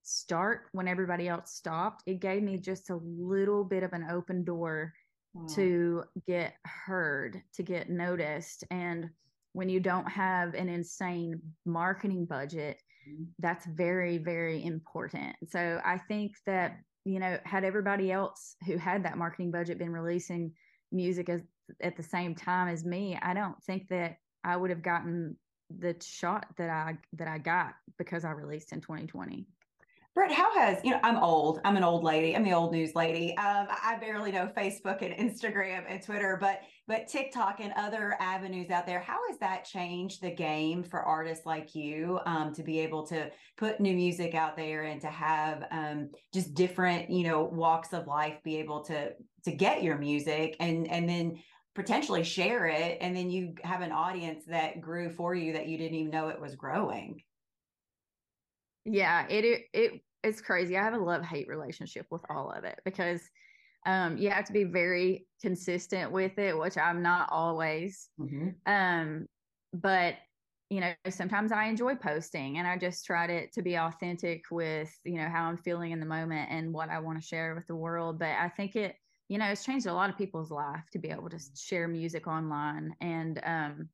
start 0.03 0.67
when 0.71 0.87
everybody 0.87 1.27
else 1.27 1.53
stopped, 1.53 2.03
it 2.05 2.19
gave 2.19 2.43
me 2.43 2.57
just 2.57 2.89
a 2.89 2.99
little 3.03 3.63
bit 3.63 3.83
of 3.83 3.93
an 3.93 4.07
open 4.09 4.43
door 4.43 4.93
wow. 5.33 5.47
to 5.55 6.03
get 6.27 6.53
heard, 6.65 7.41
to 7.55 7.63
get 7.63 7.89
noticed. 7.89 8.63
And 8.69 9.09
when 9.53 9.69
you 9.69 9.79
don't 9.79 10.09
have 10.09 10.53
an 10.53 10.69
insane 10.69 11.41
marketing 11.65 12.25
budget, 12.25 12.81
mm-hmm. 13.07 13.23
that's 13.39 13.65
very, 13.65 14.17
very 14.17 14.63
important. 14.63 15.35
So 15.49 15.81
I 15.83 15.97
think 15.97 16.35
that 16.45 16.77
you 17.05 17.19
know, 17.19 17.37
had 17.43 17.63
everybody 17.63 18.11
else 18.11 18.55
who 18.65 18.77
had 18.77 19.03
that 19.03 19.17
marketing 19.17 19.51
budget 19.51 19.77
been 19.77 19.91
releasing 19.91 20.53
music 20.91 21.29
as 21.29 21.41
at 21.81 21.97
the 21.97 22.03
same 22.03 22.35
time 22.35 22.67
as 22.67 22.85
me, 22.85 23.17
I 23.21 23.33
don't 23.33 23.61
think 23.63 23.87
that 23.89 24.17
I 24.43 24.55
would 24.55 24.69
have 24.69 24.83
gotten 24.83 25.37
the 25.69 25.95
shot 26.01 26.45
that 26.57 26.69
I 26.69 26.97
that 27.13 27.27
I 27.27 27.37
got 27.39 27.73
because 27.97 28.25
I 28.25 28.31
released 28.31 28.73
in 28.73 28.81
2020. 28.81 29.47
Britt, 30.15 30.31
how 30.31 30.53
has 30.53 30.77
you 30.83 30.91
know? 30.91 30.99
I'm 31.01 31.17
old. 31.17 31.59
I'm 31.65 31.75
an 31.75 31.83
old 31.83 32.03
lady. 32.03 32.35
I'm 32.35 32.43
the 32.43 32.53
old 32.53 32.71
news 32.71 32.93
lady. 32.93 33.35
Um, 33.35 33.65
I 33.69 33.97
barely 33.99 34.31
know 34.31 34.47
Facebook 34.55 35.01
and 35.01 35.11
Instagram 35.15 35.85
and 35.89 36.03
Twitter, 36.03 36.37
but 36.39 36.61
but 36.87 37.07
TikTok 37.07 37.59
and 37.59 37.73
other 37.75 38.15
avenues 38.19 38.69
out 38.69 38.85
there. 38.85 38.99
How 38.99 39.17
has 39.27 39.39
that 39.39 39.65
changed 39.65 40.21
the 40.21 40.29
game 40.29 40.83
for 40.83 41.01
artists 41.01 41.47
like 41.47 41.73
you 41.73 42.19
um, 42.27 42.53
to 42.53 42.61
be 42.61 42.79
able 42.79 43.07
to 43.07 43.31
put 43.57 43.79
new 43.79 43.95
music 43.95 44.35
out 44.35 44.55
there 44.55 44.83
and 44.83 45.01
to 45.01 45.07
have 45.07 45.65
um, 45.71 46.11
just 46.31 46.53
different 46.53 47.09
you 47.09 47.23
know 47.23 47.45
walks 47.45 47.91
of 47.91 48.05
life 48.05 48.37
be 48.43 48.57
able 48.57 48.83
to 48.85 49.13
to 49.45 49.51
get 49.51 49.81
your 49.81 49.97
music 49.97 50.55
and 50.59 50.87
and 50.91 51.09
then 51.09 51.39
potentially 51.73 52.23
share 52.23 52.67
it 52.67 52.99
and 53.01 53.15
then 53.15 53.31
you 53.31 53.55
have 53.63 53.81
an 53.81 53.91
audience 53.91 54.45
that 54.45 54.79
grew 54.79 55.09
for 55.09 55.33
you 55.33 55.53
that 55.53 55.67
you 55.67 55.75
didn't 55.75 55.95
even 55.95 56.11
know 56.11 56.27
it 56.27 56.39
was 56.39 56.55
growing 56.55 57.19
yeah 58.85 59.27
it, 59.27 59.45
it 59.45 59.61
it 59.73 60.01
it's 60.23 60.41
crazy 60.41 60.77
i 60.77 60.83
have 60.83 60.93
a 60.93 60.97
love 60.97 61.23
hate 61.23 61.47
relationship 61.47 62.05
with 62.09 62.21
all 62.29 62.51
of 62.51 62.63
it 62.63 62.79
because 62.85 63.21
um 63.85 64.17
you 64.17 64.29
have 64.29 64.45
to 64.45 64.53
be 64.53 64.63
very 64.63 65.25
consistent 65.41 66.11
with 66.11 66.37
it 66.37 66.57
which 66.57 66.77
i'm 66.77 67.01
not 67.01 67.27
always 67.31 68.09
mm-hmm. 68.19 68.49
um 68.65 69.25
but 69.73 70.15
you 70.69 70.79
know 70.79 70.93
sometimes 71.09 71.51
i 71.51 71.65
enjoy 71.65 71.95
posting 71.95 72.57
and 72.57 72.67
i 72.67 72.77
just 72.77 73.05
try 73.05 73.27
to 73.27 73.47
to 73.51 73.61
be 73.61 73.75
authentic 73.75 74.43
with 74.51 74.91
you 75.03 75.17
know 75.17 75.27
how 75.29 75.45
i'm 75.45 75.57
feeling 75.57 75.91
in 75.91 75.99
the 75.99 76.05
moment 76.05 76.49
and 76.51 76.73
what 76.73 76.89
i 76.89 76.99
want 76.99 77.19
to 77.19 77.25
share 77.25 77.53
with 77.55 77.67
the 77.67 77.75
world 77.75 78.17
but 78.17 78.29
i 78.39 78.49
think 78.49 78.75
it 78.75 78.95
you 79.29 79.37
know 79.37 79.45
it's 79.45 79.65
changed 79.65 79.85
a 79.85 79.93
lot 79.93 80.09
of 80.09 80.17
people's 80.17 80.51
life 80.51 80.83
to 80.91 80.99
be 80.99 81.09
able 81.09 81.29
to 81.29 81.39
share 81.55 81.87
music 81.87 82.27
online 82.27 82.95
and 83.01 83.39
um 83.45 83.89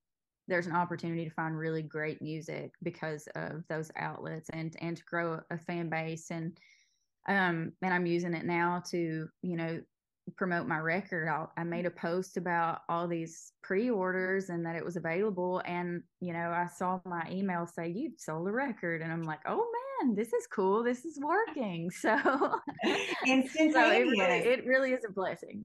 there's 0.50 0.68
an 0.68 0.75
opportunity 0.75 1.24
to 1.24 1.32
find 1.32 1.58
really 1.58 1.82
great 1.82 2.22
music 2.22 2.74
because 2.84 3.27
of 3.36 3.63
those 3.70 3.91
outlets 3.96 4.50
and 4.51 4.75
and 4.82 4.98
to 4.98 5.03
grow 5.03 5.39
a 5.51 5.58
fan 5.58 5.89
base. 5.89 6.32
And 6.32 6.58
um 7.27 7.72
and 7.82 7.94
I'm 7.94 8.06
using 8.06 8.34
it 8.34 8.46
now 8.46 8.84
to 8.91 9.27
you 9.41 9.56
know 9.58 9.82
promote 10.36 10.68
my 10.68 10.77
record. 10.77 11.27
I'll, 11.27 11.51
i 11.58 11.63
made 11.63 11.86
a 11.86 11.91
post 11.91 12.38
about 12.38 12.82
all 12.88 13.08
these 13.08 13.53
pre-orders 13.63 14.50
and 14.50 14.65
that 14.65 14.75
it 14.75 14.86
was 14.86 14.96
available. 14.96 15.62
And 15.65 16.03
you 16.20 16.34
know 16.34 16.51
i 16.51 16.68
saw 16.68 17.00
my 17.06 17.25
email 17.32 17.65
say 17.68 17.89
you 17.89 18.12
sold 18.18 18.48
a 18.48 18.51
record. 18.51 19.01
And 19.01 19.12
i'm 19.12 19.24
like 19.24 19.41
oh 19.46 19.58
man 19.58 19.88
this 20.15 20.34
is 20.34 20.48
cool 20.48 20.84
this 20.84 21.06
is 21.06 21.20
working 21.20 21.89
so 22.01 22.18
so 23.74 23.91
it, 23.91 24.08
really, 24.08 24.38
it 24.39 24.65
really 24.65 24.91
is 24.91 25.03
a 25.08 25.12
blessing 25.12 25.63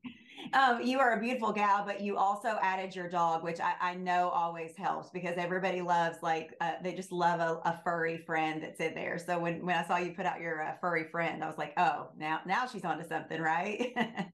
um, 0.53 0.83
you 0.83 0.99
are 0.99 1.17
a 1.17 1.21
beautiful 1.21 1.53
gal, 1.53 1.85
but 1.85 2.01
you 2.01 2.17
also 2.17 2.59
added 2.61 2.95
your 2.95 3.09
dog, 3.09 3.43
which 3.43 3.61
I, 3.61 3.75
I 3.81 3.95
know 3.95 4.29
always 4.29 4.77
helps 4.77 5.11
because 5.11 5.37
everybody 5.37 5.81
loves 5.81 6.19
like 6.23 6.55
uh, 6.61 6.73
they 6.83 6.95
just 6.95 7.13
love 7.13 7.41
a, 7.41 7.61
a, 7.69 7.81
furry 7.83 8.19
friend 8.19 8.63
that's 8.63 8.81
in 8.81 8.95
there. 8.95 9.19
So 9.19 9.39
when 9.39 9.65
when 9.65 9.77
I 9.77 9.87
saw 9.87 9.97
you 9.97 10.13
put 10.13 10.27
out 10.27 10.41
your 10.41 10.63
uh, 10.63 10.75
furry 10.81 11.05
friend, 11.05 11.43
I 11.43 11.47
was 11.47 11.59
like, 11.59 11.73
oh, 11.77 12.11
now 12.17 12.41
now 12.47 12.67
she's 12.67 12.85
onto 12.85 13.07
something, 13.09 13.41
right? 13.41 13.95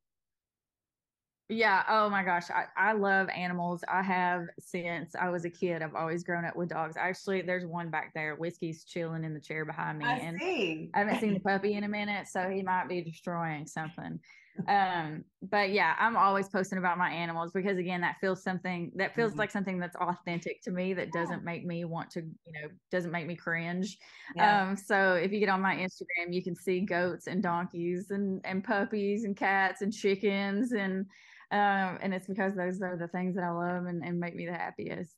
yeah. 1.51 1.83
Oh 1.89 2.09
my 2.09 2.23
gosh, 2.23 2.51
I, 2.51 2.65
I 2.77 2.93
love 2.93 3.29
animals. 3.29 3.83
I 3.89 4.03
have 4.03 4.47
since 4.59 5.15
I 5.15 5.29
was 5.29 5.45
a 5.45 5.51
kid. 5.51 5.83
I've 5.83 5.95
always 5.95 6.25
grown 6.25 6.45
up 6.45 6.57
with 6.57 6.71
dogs. 6.71 6.97
Actually, 6.99 7.43
there's 7.43 7.67
one 7.67 7.91
back 7.91 8.13
there. 8.15 8.37
Whiskey's 8.37 8.85
chilling 8.85 9.25
in 9.25 9.35
the 9.35 9.41
chair 9.41 9.65
behind 9.65 9.99
me, 9.99 10.07
I 10.07 10.17
and 10.17 10.39
see. 10.41 10.91
I 10.95 11.01
haven't 11.01 11.21
seen 11.21 11.35
the 11.35 11.41
puppy 11.47 11.75
in 11.75 11.85
a 11.85 11.89
minute, 11.89 12.29
so 12.29 12.49
he 12.49 12.63
might 12.63 12.89
be 12.89 13.03
destroying 13.03 13.67
something 13.67 14.21
um 14.69 15.25
but 15.43 15.71
yeah 15.71 15.95
i'm 15.99 16.17
always 16.17 16.49
posting 16.49 16.79
about 16.79 16.99
my 16.99 17.11
animals 17.11 17.53
because 17.53 17.79
again 17.79 18.01
that 18.01 18.17
feels 18.21 18.43
something 18.43 18.91
that 18.95 19.15
feels 19.15 19.31
mm-hmm. 19.31 19.41
like 19.41 19.51
something 19.51 19.79
that's 19.79 19.97
authentic 19.97 20.61
to 20.63 20.71
me 20.71 20.93
that 20.93 21.13
doesn't 21.13 21.45
make 21.45 21.65
me 21.65 21.85
want 21.85 22.11
to 22.11 22.21
you 22.21 22.53
know 22.53 22.69
doesn't 22.91 23.13
make 23.13 23.27
me 23.27 23.37
cringe 23.37 23.97
yeah. 24.37 24.63
um 24.63 24.77
so 24.77 25.15
if 25.15 25.33
you 25.33 25.39
get 25.39 25.49
on 25.49 25.61
my 25.61 25.77
instagram 25.77 26.33
you 26.33 26.43
can 26.43 26.55
see 26.55 26.81
goats 26.81 27.27
and 27.27 27.43
donkeys 27.43 28.11
and 28.11 28.41
and 28.45 28.65
puppies 28.65 29.25
and 29.25 29.37
cats 29.37 29.83
and 29.83 29.93
chickens 29.93 30.73
and 30.73 31.07
um 31.53 31.99
and 32.01 32.15
it's 32.15 32.27
because 32.27 32.55
those 32.55 32.81
are 32.81 32.97
the 32.97 33.09
things 33.09 33.35
that 33.35 33.45
i 33.45 33.51
love 33.51 33.87
and, 33.87 34.05
and 34.05 34.19
make 34.19 34.35
me 34.35 34.47
the 34.47 34.53
happiest 34.53 35.17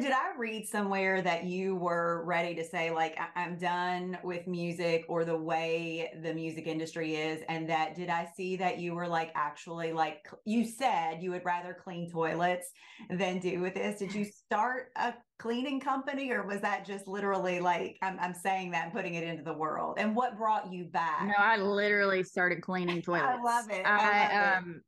did 0.00 0.12
I 0.12 0.36
read 0.38 0.66
somewhere 0.66 1.22
that 1.22 1.44
you 1.44 1.74
were 1.74 2.24
ready 2.24 2.54
to 2.54 2.64
say, 2.64 2.90
like, 2.90 3.18
I- 3.18 3.42
am 3.42 3.58
done 3.58 4.18
with 4.22 4.46
music 4.46 5.04
or 5.08 5.24
the 5.24 5.36
way 5.36 6.12
the 6.22 6.32
music 6.32 6.66
industry 6.66 7.16
is? 7.16 7.42
And 7.48 7.68
that 7.68 7.94
did 7.94 8.08
I 8.08 8.28
see 8.36 8.56
that 8.56 8.78
you 8.78 8.94
were 8.94 9.08
like, 9.08 9.32
actually, 9.34 9.92
like, 9.92 10.28
you 10.44 10.64
said 10.64 11.22
you 11.22 11.30
would 11.32 11.44
rather 11.44 11.74
clean 11.74 12.10
toilets 12.10 12.70
than 13.10 13.40
do 13.40 13.60
with 13.60 13.74
this? 13.74 13.98
Did 13.98 14.14
you 14.14 14.24
start 14.24 14.92
a 14.96 15.14
cleaning 15.38 15.80
company 15.80 16.30
or 16.30 16.46
was 16.46 16.60
that 16.60 16.86
just 16.86 17.08
literally 17.08 17.60
like, 17.60 17.98
I'm, 18.02 18.18
I'm 18.20 18.34
saying 18.34 18.70
that 18.70 18.84
and 18.84 18.92
putting 18.92 19.14
it 19.14 19.24
into 19.24 19.42
the 19.42 19.52
world? 19.52 19.98
And 19.98 20.14
what 20.14 20.36
brought 20.36 20.72
you 20.72 20.84
back? 20.84 21.26
No, 21.26 21.34
I 21.36 21.56
literally 21.56 22.22
started 22.22 22.62
cleaning 22.62 23.02
toilets. 23.02 23.24
I 23.38 23.42
love 23.42 23.70
it. 23.70 23.84
I, 23.84 24.28
I 24.30 24.38
love 24.38 24.58
um, 24.58 24.70
it 24.76 24.82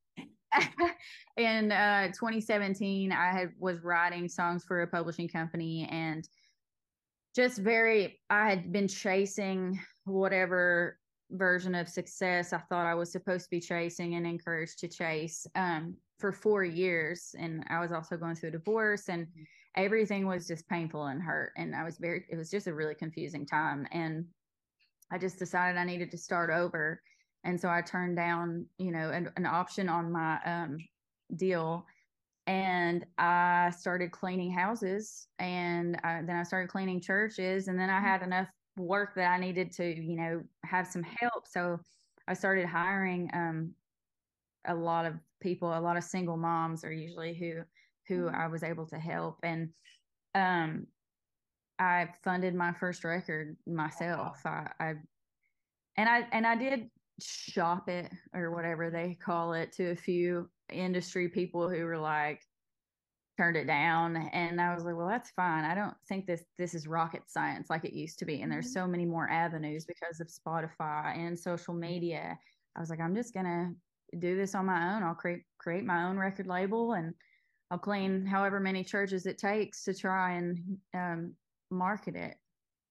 in 1.37 1.73
uh, 1.73 2.09
2017, 2.09 3.13
I 3.13 3.33
had 3.33 3.53
was 3.59 3.83
writing 3.83 4.29
songs 4.29 4.65
for 4.65 4.83
a 4.83 4.87
publishing 4.87 5.29
company 5.29 5.89
and 5.91 6.29
just 7.35 7.59
very 7.59 8.21
I 8.31 8.49
had 8.49 8.73
been 8.73 8.89
chasing 8.89 9.81
whatever 10.05 10.99
version 11.31 11.75
of 11.75 11.89
success 11.89 12.53
I 12.53 12.59
thought 12.59 12.87
I 12.87 12.95
was 12.95 13.11
supposed 13.11 13.45
to 13.45 13.51
be 13.51 13.61
chasing 13.61 14.15
and 14.15 14.27
encouraged 14.27 14.79
to 14.81 14.89
chase 14.89 15.47
um, 15.57 15.97
for 16.19 16.33
four 16.33 16.65
years. 16.65 17.35
And 17.39 17.65
I 17.69 17.81
was 17.81 17.93
also 17.93 18.17
going 18.17 18.37
through 18.37 18.51
a 18.51 18.53
divorce 18.53 19.09
and 19.09 19.27
everything 19.77 20.27
was 20.27 20.47
just 20.47 20.69
painful 20.69 21.07
and 21.07 21.21
hurt. 21.21 21.53
And 21.57 21.75
I 21.75 21.83
was 21.83 21.99
very, 21.99 22.25
it 22.31 22.37
was 22.37 22.51
just 22.51 22.69
a 22.69 22.75
really 22.75 22.95
confusing 22.95 23.47
time. 23.47 23.87
And 23.91 24.27
I 25.11 25.19
just 25.19 25.39
decided 25.39 25.79
I 25.79 25.85
needed 25.85 26.11
to 26.13 26.19
start 26.19 26.51
over 26.51 27.01
and 27.45 27.61
so 27.61 27.69
I 27.69 27.83
turned 27.83 28.17
down, 28.17 28.67
you 28.79 28.91
know, 28.91 29.11
an, 29.11 29.31
an 29.37 29.47
option 29.47 29.89
on 29.89 30.11
my 30.11 30.39
um, 30.45 30.79
deal, 31.37 31.87
and 32.47 33.05
I 33.19 33.71
started 33.71 34.11
cleaning 34.11 34.51
houses, 34.51 35.29
and 35.39 35.99
I, 36.03 36.23
then 36.27 36.37
I 36.37 36.43
started 36.43 36.69
cleaning 36.69 37.01
churches, 37.01 37.69
and 37.69 37.79
then 37.79 37.91
I 37.91 38.01
had 38.01 38.23
enough 38.23 38.49
work 38.77 39.15
that 39.15 39.31
I 39.31 39.39
needed 39.39 39.73
to, 39.73 39.85
you 39.85 40.17
know, 40.17 40.43
have 40.65 40.87
some 40.87 41.03
help. 41.03 41.47
So 41.47 41.79
I 42.27 42.35
started 42.35 42.67
hiring 42.67 43.31
um, 43.33 43.73
a 44.67 44.75
lot 44.75 45.07
of 45.07 45.15
people. 45.41 45.77
A 45.77 45.81
lot 45.81 45.97
of 45.97 46.05
single 46.05 46.37
moms 46.37 46.85
are 46.85 46.93
usually 46.93 47.35
who 47.35 47.63
who 48.09 48.27
mm-hmm. 48.27 48.35
I 48.35 48.49
was 48.49 48.63
able 48.63 48.87
to 48.87 48.99
help, 48.99 49.39
and 49.43 49.69
um, 50.35 50.87
I 51.79 52.09
funded 52.23 52.55
my 52.55 52.73
first 52.73 53.05
record 53.05 53.57
myself. 53.67 54.45
I, 54.45 54.69
I 54.81 54.95
and 55.97 56.09
I 56.09 56.27
and 56.33 56.47
I 56.47 56.57
did 56.57 56.91
shop 57.21 57.89
it 57.89 58.11
or 58.35 58.51
whatever 58.51 58.91
they 58.91 59.17
call 59.23 59.53
it 59.53 59.73
to 59.73 59.91
a 59.91 59.97
few 59.97 60.49
industry 60.73 61.29
people 61.29 61.69
who 61.69 61.85
were 61.85 61.99
like 61.99 62.41
turned 63.37 63.57
it 63.57 63.67
down 63.67 64.17
and 64.33 64.61
i 64.61 64.75
was 64.75 64.85
like 64.85 64.97
well 64.97 65.09
that's 65.09 65.31
fine. 65.31 65.65
I 65.65 65.75
don't 65.75 65.95
think 66.09 66.27
this 66.27 66.45
this 66.57 66.75
is 66.75 66.87
rocket 66.87 67.23
science 67.27 67.69
like 67.69 67.85
it 67.85 67.93
used 67.93 68.19
to 68.21 68.25
be 68.25 68.43
and 68.43 68.51
there's 68.51 68.67
mm-hmm. 68.67 68.85
so 68.85 68.87
many 68.87 69.05
more 69.05 69.29
avenues 69.29 69.85
because 69.85 70.21
of 70.21 70.29
spotify 70.29 71.17
and 71.17 71.39
social 71.39 71.75
media. 71.75 72.39
I 72.77 72.81
was 72.81 72.91
like 72.91 73.01
i'm 73.01 73.15
just 73.15 73.35
gonna 73.35 73.73
do 74.19 74.37
this 74.37 74.55
on 74.55 74.67
my 74.67 74.95
own. 74.95 75.03
I'll 75.03 75.15
create 75.15 75.43
create 75.59 75.85
my 75.85 76.05
own 76.05 76.17
record 76.17 76.47
label 76.47 76.93
and 76.93 77.15
i'll 77.71 77.79
clean 77.79 78.25
however 78.27 78.61
many 78.61 78.85
churches 78.85 79.27
it 79.27 79.39
takes 79.39 79.85
to 79.85 79.95
try 79.95 80.35
and 80.35 80.59
um, 80.95 81.35
market 81.71 82.15
it 82.15 82.37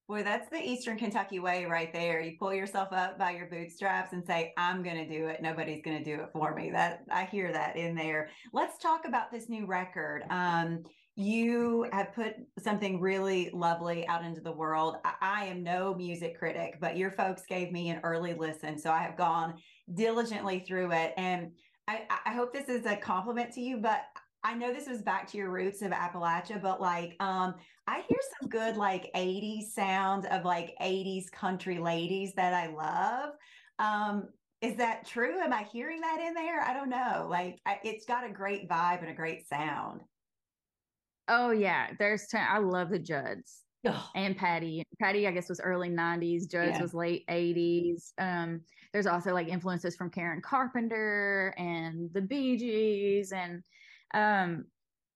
Boy, 0.08 0.22
that's 0.22 0.50
the 0.50 0.58
Eastern 0.58 0.98
Kentucky 0.98 1.40
way 1.40 1.64
right 1.64 1.94
there. 1.94 2.20
You 2.20 2.36
pull 2.38 2.54
yourself 2.54 2.90
up 2.92 3.18
by 3.18 3.32
your 3.32 3.48
bootstraps 3.48 4.12
and 4.12 4.26
say, 4.26 4.54
I'm 4.58 4.84
going 4.84 4.98
to 4.98 5.08
do 5.08 5.28
it. 5.28 5.42
Nobody's 5.42 5.82
going 5.82 5.98
to 5.98 6.04
do 6.04 6.22
it 6.22 6.30
for 6.34 6.54
me. 6.54 6.72
That 6.72 7.04
I 7.10 7.24
hear 7.24 7.54
that 7.54 7.78
in 7.78 7.96
there. 7.96 8.30
Let's 8.52 8.78
talk 8.80 9.08
about 9.08 9.32
this 9.32 9.48
new 9.48 9.66
record. 9.66 10.24
Um, 10.30 10.84
you 11.16 11.88
have 11.94 12.14
put 12.14 12.34
something 12.60 13.00
really 13.00 13.50
lovely 13.54 14.06
out 14.08 14.26
into 14.26 14.42
the 14.42 14.52
world. 14.52 14.98
I, 15.06 15.14
I, 15.22 15.46
am 15.46 15.64
no 15.64 15.94
music 15.94 16.38
critic, 16.38 16.80
but 16.82 16.98
your 16.98 17.12
folks 17.12 17.44
gave 17.48 17.72
me 17.72 17.90
an 17.90 18.02
early 18.04 18.34
listen. 18.34 18.80
So 18.80 18.92
I 18.92 19.04
have 19.04 19.16
gone 19.16 19.54
diligently 19.94 20.66
through 20.68 20.92
it. 20.92 21.14
And 21.16 21.52
I, 21.88 22.02
I 22.26 22.34
hope 22.34 22.52
this 22.52 22.68
is 22.68 22.86
a 22.86 22.96
compliment 22.96 23.54
to 23.54 23.62
you, 23.62 23.78
but 23.78 24.02
I 24.44 24.54
know 24.54 24.74
this 24.74 24.88
was 24.88 25.02
back 25.02 25.28
to 25.32 25.38
your 25.38 25.50
roots 25.50 25.82
of 25.82 25.92
Appalachia, 25.92 26.62
but 26.62 26.82
like 26.82 27.16
um 27.20 27.56
I 27.88 28.04
hear 28.08 28.20
some 28.40 28.50
good 28.50 28.78
like 28.78 29.12
80s 29.16 29.72
sound 29.74 30.26
of 30.28 30.46
like 30.46 30.76
80s 30.82 31.32
country 31.32 31.80
ladies 31.80 32.34
that 32.36 32.54
I 32.54 32.68
love. 32.68 33.34
Um 33.80 34.30
is 34.62 34.78
that 34.78 35.06
true? 35.06 35.42
Am 35.42 35.52
I 35.52 35.64
hearing 35.64 36.00
that 36.02 36.22
in 36.26 36.34
there? 36.34 36.62
I 36.62 36.74
don't 36.74 36.90
know. 36.90 37.28
Like 37.30 37.60
I, 37.66 37.80
it's 37.84 38.06
got 38.06 38.26
a 38.26 38.32
great 38.32 38.70
vibe 38.70 39.02
and 39.02 39.10
a 39.10 39.14
great 39.14 39.46
sound. 39.48 40.02
Oh 41.28 41.52
yeah, 41.52 41.92
there's 42.00 42.28
t- 42.28 42.38
I 42.38 42.60
love 42.60 42.90
the 42.90 43.00
Judds. 43.00 43.64
oh. 43.86 44.10
and 44.16 44.38
Patty. 44.38 44.84
Patty, 45.02 45.28
I 45.28 45.32
guess, 45.32 45.50
was 45.50 45.60
early 45.60 45.90
'90s. 45.90 46.50
Judds 46.50 46.76
yeah. 46.76 46.82
was 46.82 46.94
late 46.94 47.26
'80s. 47.28 48.14
Um, 48.18 48.62
there's 48.94 49.08
also 49.08 49.34
like 49.34 49.50
influences 49.50 49.98
from 49.98 50.10
Karen 50.10 50.42
Carpenter 50.42 51.54
and 51.58 52.10
the 52.14 52.22
Bee 52.22 52.58
Gees, 52.58 53.34
and 53.34 53.64
um, 54.14 54.66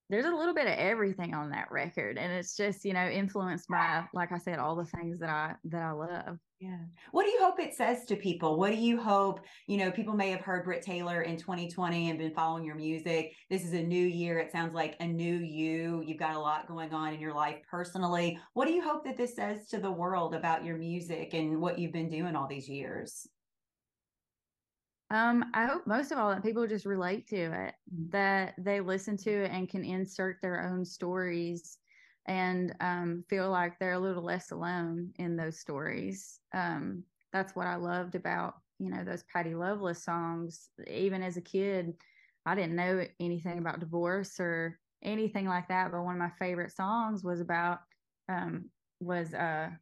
there's 0.09 0.25
a 0.25 0.35
little 0.35 0.53
bit 0.53 0.67
of 0.67 0.73
everything 0.73 1.33
on 1.33 1.49
that 1.51 1.71
record, 1.71 2.17
and 2.17 2.31
it's 2.31 2.55
just 2.55 2.85
you 2.85 2.93
know 2.93 3.07
influenced 3.07 3.67
by, 3.67 4.05
like 4.13 4.31
I 4.31 4.37
said, 4.37 4.59
all 4.59 4.75
the 4.75 4.85
things 4.85 5.19
that 5.19 5.29
I 5.29 5.55
that 5.65 5.81
I 5.81 5.91
love. 5.91 6.37
Yeah. 6.59 6.79
What 7.11 7.25
do 7.25 7.31
you 7.31 7.39
hope 7.39 7.59
it 7.59 7.75
says 7.75 8.05
to 8.05 8.15
people? 8.15 8.57
What 8.57 8.71
do 8.71 8.77
you 8.77 8.99
hope, 8.99 9.41
you 9.67 9.77
know, 9.77 9.91
people 9.91 10.15
may 10.15 10.31
have 10.31 10.41
heard 10.41 10.65
Britt 10.65 10.81
Taylor 10.81 11.21
in 11.21 11.37
2020 11.37 12.09
and 12.09 12.17
been 12.17 12.33
following 12.33 12.63
your 12.63 12.73
music. 12.73 13.33
This 13.51 13.63
is 13.63 13.73
a 13.73 13.83
new 13.83 14.03
year. 14.07 14.39
It 14.39 14.51
sounds 14.51 14.73
like 14.73 14.95
a 14.99 15.05
new 15.05 15.35
you. 15.35 16.01
You've 16.03 16.17
got 16.17 16.35
a 16.35 16.39
lot 16.39 16.67
going 16.67 16.91
on 16.95 17.13
in 17.13 17.19
your 17.19 17.35
life 17.35 17.57
personally. 17.69 18.39
What 18.53 18.65
do 18.65 18.73
you 18.73 18.81
hope 18.81 19.05
that 19.05 19.17
this 19.17 19.35
says 19.35 19.67
to 19.67 19.77
the 19.77 19.91
world 19.91 20.33
about 20.33 20.65
your 20.65 20.77
music 20.77 21.35
and 21.35 21.61
what 21.61 21.77
you've 21.77 21.93
been 21.93 22.09
doing 22.09 22.35
all 22.35 22.47
these 22.47 22.67
years? 22.67 23.27
Um, 25.09 25.45
I 25.53 25.65
hope 25.65 25.87
most 25.87 26.11
of 26.11 26.17
all 26.17 26.29
that 26.31 26.43
people 26.43 26.67
just 26.67 26.85
relate 26.85 27.27
to 27.27 27.37
it, 27.37 27.75
mm. 27.93 28.11
that 28.11 28.55
they 28.57 28.81
listen 28.81 29.15
to 29.17 29.45
it 29.45 29.51
and 29.51 29.69
can 29.69 29.85
insert 29.85 30.37
their 30.41 30.69
own 30.69 30.83
stories 30.83 31.77
and 32.27 32.75
um, 32.81 33.23
feel 33.29 33.49
like 33.49 33.79
they're 33.79 33.93
a 33.93 33.99
little 33.99 34.23
less 34.23 34.51
alone 34.51 35.11
in 35.17 35.37
those 35.37 35.59
stories. 35.59 36.39
Um, 36.53 37.03
that's 37.31 37.55
what 37.55 37.67
I 37.67 37.75
loved 37.75 38.15
about 38.15 38.55
you 38.79 38.89
know 38.89 39.03
those 39.03 39.23
Patty 39.33 39.55
Loveless 39.55 40.03
songs. 40.03 40.69
Even 40.87 41.23
as 41.23 41.37
a 41.37 41.41
kid, 41.41 41.93
I 42.45 42.55
didn't 42.55 42.75
know 42.75 43.05
anything 43.19 43.57
about 43.57 43.79
divorce 43.79 44.39
or 44.39 44.79
anything 45.03 45.47
like 45.47 45.67
that. 45.69 45.91
But 45.91 46.03
one 46.03 46.15
of 46.15 46.19
my 46.19 46.31
favorite 46.37 46.71
songs 46.71 47.23
was 47.23 47.39
about 47.39 47.79
um, 48.29 48.69
was 48.99 49.33
a 49.33 49.77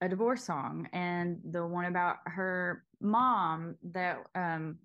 a 0.00 0.08
divorce 0.08 0.44
song, 0.44 0.88
and 0.92 1.40
the 1.50 1.66
one 1.66 1.86
about 1.86 2.16
her 2.26 2.84
mom 3.00 3.76
that 3.92 4.18
um, 4.34 4.78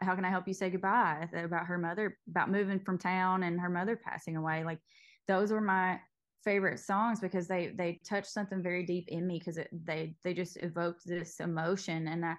how 0.00 0.14
can 0.14 0.24
I 0.24 0.30
help 0.30 0.46
you 0.46 0.54
say 0.54 0.70
goodbye? 0.70 1.28
About 1.32 1.66
her 1.66 1.78
mother, 1.78 2.18
about 2.28 2.50
moving 2.50 2.80
from 2.80 2.98
town 2.98 3.42
and 3.42 3.60
her 3.60 3.70
mother 3.70 3.96
passing 3.96 4.36
away. 4.36 4.64
Like 4.64 4.80
those 5.26 5.50
were 5.50 5.60
my 5.60 6.00
favorite 6.44 6.78
songs 6.78 7.20
because 7.20 7.48
they 7.48 7.72
they 7.76 8.00
touch 8.08 8.26
something 8.26 8.62
very 8.62 8.84
deep 8.84 9.08
in 9.08 9.26
me 9.26 9.38
because 9.38 9.58
they 9.72 10.14
they 10.24 10.34
just 10.34 10.56
evoked 10.62 11.02
this 11.04 11.40
emotion 11.40 12.08
and 12.08 12.24
I 12.24 12.34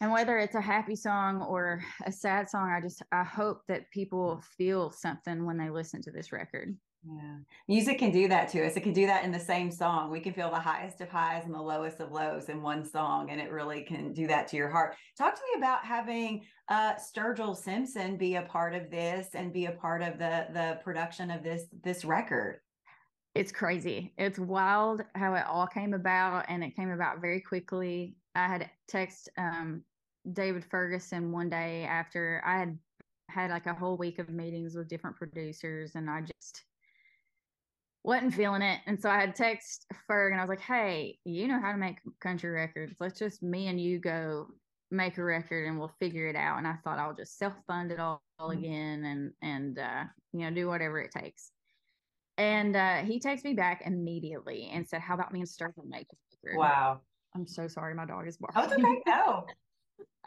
and 0.00 0.12
whether 0.12 0.38
it's 0.38 0.54
a 0.54 0.60
happy 0.60 0.96
song 0.96 1.42
or 1.42 1.82
a 2.04 2.12
sad 2.12 2.48
song 2.48 2.70
i 2.70 2.80
just 2.80 3.02
i 3.12 3.22
hope 3.22 3.62
that 3.68 3.90
people 3.90 4.42
feel 4.56 4.90
something 4.90 5.44
when 5.46 5.56
they 5.56 5.70
listen 5.70 6.02
to 6.02 6.10
this 6.10 6.32
record 6.32 6.76
yeah. 7.06 7.36
Music 7.68 7.98
can 7.98 8.10
do 8.10 8.28
that 8.28 8.48
to 8.50 8.66
us. 8.66 8.76
It 8.76 8.82
can 8.82 8.92
do 8.92 9.06
that 9.06 9.24
in 9.24 9.32
the 9.32 9.38
same 9.38 9.70
song. 9.70 10.10
We 10.10 10.20
can 10.20 10.32
feel 10.32 10.50
the 10.50 10.58
highest 10.58 11.00
of 11.00 11.08
highs 11.08 11.44
and 11.44 11.54
the 11.54 11.60
lowest 11.60 12.00
of 12.00 12.12
lows 12.12 12.48
in 12.48 12.62
one 12.62 12.84
song 12.84 13.30
and 13.30 13.40
it 13.40 13.50
really 13.50 13.82
can 13.82 14.12
do 14.12 14.26
that 14.28 14.48
to 14.48 14.56
your 14.56 14.70
heart. 14.70 14.96
Talk 15.16 15.34
to 15.34 15.42
me 15.52 15.58
about 15.58 15.84
having 15.84 16.42
uh 16.68 16.94
sturgill 16.94 17.56
simpson 17.56 18.16
be 18.16 18.36
a 18.36 18.42
part 18.42 18.74
of 18.74 18.90
this 18.90 19.28
and 19.34 19.52
be 19.52 19.66
a 19.66 19.72
part 19.72 20.02
of 20.02 20.18
the 20.18 20.46
the 20.52 20.78
production 20.82 21.30
of 21.30 21.42
this 21.42 21.64
this 21.82 22.04
record. 22.04 22.60
It's 23.34 23.50
crazy. 23.50 24.12
It's 24.16 24.38
wild 24.38 25.02
how 25.16 25.34
it 25.34 25.44
all 25.46 25.66
came 25.66 25.92
about, 25.92 26.46
and 26.48 26.62
it 26.62 26.76
came 26.76 26.90
about 26.90 27.20
very 27.20 27.40
quickly. 27.40 28.14
I 28.36 28.46
had 28.46 28.70
text 28.86 29.28
um, 29.36 29.82
David 30.32 30.64
Ferguson 30.70 31.32
one 31.32 31.50
day 31.50 31.84
after 31.84 32.42
I 32.46 32.58
had 32.58 32.78
had 33.28 33.50
like 33.50 33.66
a 33.66 33.74
whole 33.74 33.96
week 33.96 34.20
of 34.20 34.28
meetings 34.28 34.76
with 34.76 34.88
different 34.88 35.16
producers, 35.16 35.96
and 35.96 36.08
I 36.08 36.20
just 36.20 36.62
wasn't 38.04 38.34
feeling 38.34 38.62
it. 38.62 38.80
And 38.86 39.00
so 39.00 39.10
I 39.10 39.18
had 39.18 39.34
text 39.34 39.86
Ferg, 40.08 40.32
and 40.32 40.40
I 40.40 40.44
was 40.44 40.50
like, 40.50 40.60
"Hey, 40.60 41.18
you 41.24 41.48
know 41.48 41.60
how 41.60 41.72
to 41.72 41.78
make 41.78 41.96
country 42.20 42.50
records? 42.50 42.96
Let's 43.00 43.18
just 43.18 43.42
me 43.42 43.68
and 43.68 43.80
you 43.80 43.98
go 43.98 44.48
make 44.90 45.18
a 45.18 45.24
record, 45.24 45.66
and 45.66 45.78
we'll 45.78 45.94
figure 45.98 46.28
it 46.28 46.36
out." 46.36 46.58
And 46.58 46.66
I 46.66 46.76
thought 46.84 46.98
I'll 46.98 47.14
just 47.14 47.38
self 47.38 47.54
fund 47.66 47.90
it 47.90 47.98
all, 47.98 48.22
all 48.38 48.50
mm-hmm. 48.50 48.58
again, 48.58 49.04
and 49.04 49.32
and 49.42 49.78
uh, 49.78 50.04
you 50.32 50.40
know 50.40 50.50
do 50.50 50.68
whatever 50.68 51.00
it 51.00 51.10
takes. 51.10 51.50
And 52.36 52.74
uh, 52.74 52.96
he 52.98 53.20
texted 53.20 53.44
me 53.44 53.54
back 53.54 53.82
immediately 53.86 54.70
and 54.72 54.86
said, 54.86 55.00
How 55.00 55.14
about 55.14 55.32
me 55.32 55.40
and 55.40 55.48
Sturgill 55.48 55.86
make 55.86 56.08
it 56.10 56.18
Wow. 56.56 57.00
I'm 57.34 57.46
so 57.46 57.68
sorry. 57.68 57.94
My 57.94 58.04
dog 58.04 58.28
is 58.28 58.36
barking. 58.36 58.62
Oh, 58.62 58.64
it's 58.64 58.74
okay. 58.74 59.02
No. 59.06 59.46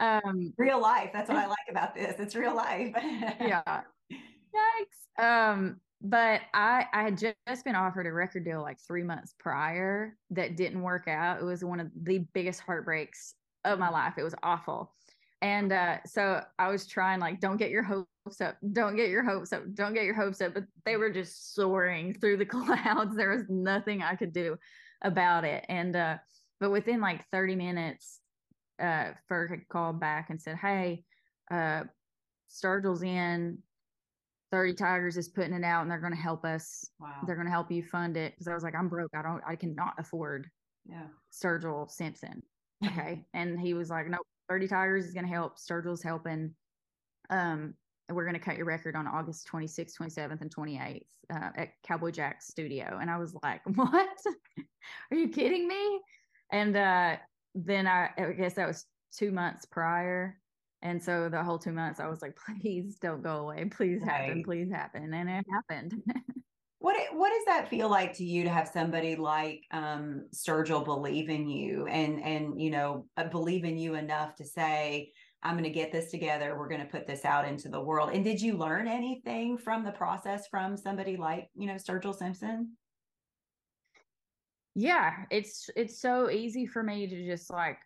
um, 0.04 0.52
real 0.56 0.80
life. 0.80 1.10
That's 1.12 1.28
what 1.28 1.38
I 1.38 1.46
like 1.46 1.58
about 1.70 1.94
this. 1.94 2.16
It's 2.18 2.34
real 2.34 2.54
life. 2.54 2.92
yeah. 3.40 3.82
Yikes. 4.12 5.22
Um, 5.22 5.80
but 6.00 6.42
I 6.54 6.86
I 6.92 7.02
had 7.02 7.18
just 7.18 7.64
been 7.64 7.74
offered 7.74 8.06
a 8.06 8.12
record 8.12 8.44
deal 8.44 8.62
like 8.62 8.78
three 8.80 9.02
months 9.02 9.34
prior 9.38 10.16
that 10.30 10.56
didn't 10.56 10.82
work 10.82 11.08
out. 11.08 11.40
It 11.40 11.44
was 11.44 11.64
one 11.64 11.80
of 11.80 11.90
the 12.02 12.18
biggest 12.32 12.60
heartbreaks 12.60 13.34
of 13.64 13.78
my 13.78 13.88
life. 13.88 14.14
It 14.16 14.22
was 14.22 14.34
awful. 14.42 14.94
And 15.40 15.72
uh, 15.72 15.98
so 16.04 16.42
I 16.58 16.68
was 16.68 16.86
trying 16.86 17.20
like, 17.20 17.40
don't 17.40 17.58
get 17.58 17.70
your 17.70 17.84
hopes 17.84 18.40
up, 18.40 18.56
don't 18.72 18.96
get 18.96 19.08
your 19.08 19.22
hopes 19.22 19.52
up, 19.52 19.62
don't 19.74 19.94
get 19.94 20.04
your 20.04 20.14
hopes 20.14 20.40
up. 20.40 20.54
But 20.54 20.64
they 20.84 20.96
were 20.96 21.10
just 21.10 21.54
soaring 21.54 22.14
through 22.14 22.38
the 22.38 22.46
clouds. 22.46 23.16
There 23.16 23.30
was 23.30 23.44
nothing 23.48 24.02
I 24.02 24.16
could 24.16 24.32
do 24.32 24.56
about 25.02 25.44
it. 25.44 25.64
And 25.68 25.94
uh, 25.94 26.18
but 26.60 26.70
within 26.70 27.00
like 27.00 27.24
30 27.30 27.56
minutes, 27.56 28.20
uh, 28.80 29.12
Ferg 29.30 29.50
had 29.50 29.68
called 29.68 30.00
back 30.00 30.30
and 30.30 30.40
said, 30.40 30.56
Hey, 30.56 31.04
uh, 31.50 31.84
Sturgill's 32.48 33.02
in. 33.02 33.58
30 34.50 34.74
Tigers 34.74 35.16
is 35.16 35.28
putting 35.28 35.52
it 35.52 35.64
out 35.64 35.82
and 35.82 35.90
they're 35.90 36.00
going 36.00 36.14
to 36.14 36.18
help 36.18 36.44
us. 36.44 36.88
Wow. 37.00 37.14
They're 37.26 37.34
going 37.36 37.46
to 37.46 37.52
help 37.52 37.70
you 37.70 37.82
fund 37.82 38.16
it. 38.16 38.34
Cause 38.38 38.48
I 38.48 38.54
was 38.54 38.62
like, 38.62 38.74
I'm 38.74 38.88
broke. 38.88 39.10
I 39.14 39.22
don't, 39.22 39.42
I 39.46 39.56
cannot 39.56 39.94
afford 39.98 40.48
yeah. 40.86 41.06
Sturgill 41.32 41.90
Simpson. 41.90 42.42
Okay. 42.86 43.24
and 43.34 43.58
he 43.58 43.74
was 43.74 43.90
like, 43.90 44.06
no, 44.06 44.18
30 44.48 44.68
Tigers 44.68 45.04
is 45.04 45.12
going 45.12 45.26
to 45.26 45.32
help. 45.32 45.58
Sturgill's 45.58 46.00
helping. 46.00 46.54
Um, 47.28 47.74
we're 48.08 48.22
going 48.22 48.34
to 48.34 48.40
cut 48.40 48.56
your 48.56 48.66
record 48.66 48.94
on 48.94 49.08
August 49.08 49.48
26th, 49.52 49.98
27th, 50.00 50.40
and 50.40 50.54
28th 50.54 51.02
uh, 51.32 51.50
at 51.56 51.70
Cowboy 51.84 52.12
Jack's 52.12 52.46
studio. 52.46 52.98
And 53.00 53.10
I 53.10 53.18
was 53.18 53.34
like, 53.42 53.62
what? 53.74 54.08
Are 55.10 55.16
you 55.16 55.28
kidding 55.28 55.66
me? 55.66 56.00
And 56.52 56.76
uh, 56.76 57.16
then 57.56 57.88
I, 57.88 58.10
I 58.16 58.32
guess 58.32 58.54
that 58.54 58.68
was 58.68 58.86
two 59.12 59.32
months 59.32 59.66
prior. 59.66 60.38
And 60.82 61.02
so 61.02 61.28
the 61.28 61.42
whole 61.42 61.58
two 61.58 61.72
months, 61.72 62.00
I 62.00 62.08
was 62.08 62.22
like, 62.22 62.36
please 62.60 62.98
don't 63.00 63.22
go 63.22 63.38
away. 63.38 63.64
Please 63.70 64.02
happen. 64.02 64.36
Right. 64.36 64.44
Please 64.44 64.70
happen. 64.70 65.12
And 65.12 65.28
it 65.28 65.46
happened. 65.50 65.94
What 66.80 66.94
what 67.12 67.30
does 67.30 67.44
that 67.46 67.68
feel 67.68 67.88
like 67.88 68.12
to 68.18 68.24
you 68.24 68.44
to 68.44 68.50
have 68.50 68.68
somebody 68.68 69.16
like 69.16 69.64
um, 69.72 70.28
Sturgill 70.32 70.84
believe 70.84 71.28
in 71.28 71.48
you 71.48 71.86
and 71.86 72.22
and 72.22 72.60
you 72.60 72.70
know 72.70 73.06
uh, 73.16 73.24
believe 73.24 73.64
in 73.64 73.76
you 73.76 73.96
enough 73.96 74.36
to 74.36 74.44
say 74.44 75.10
I'm 75.42 75.54
going 75.54 75.64
to 75.64 75.70
get 75.70 75.92
this 75.92 76.10
together. 76.10 76.56
We're 76.56 76.68
going 76.68 76.80
to 76.80 76.86
put 76.86 77.06
this 77.06 77.24
out 77.24 77.46
into 77.46 77.68
the 77.68 77.80
world. 77.80 78.10
And 78.12 78.24
did 78.24 78.40
you 78.40 78.56
learn 78.56 78.88
anything 78.88 79.56
from 79.56 79.84
the 79.84 79.92
process 79.92 80.46
from 80.48 80.76
somebody 80.76 81.16
like 81.16 81.48
you 81.56 81.66
know 81.66 81.74
Sturgill 81.74 82.16
Simpson? 82.16 82.76
Yeah, 84.76 85.24
it's 85.32 85.68
it's 85.74 86.00
so 86.00 86.30
easy 86.30 86.64
for 86.64 86.84
me 86.84 87.08
to 87.08 87.26
just 87.26 87.50
like 87.50 87.78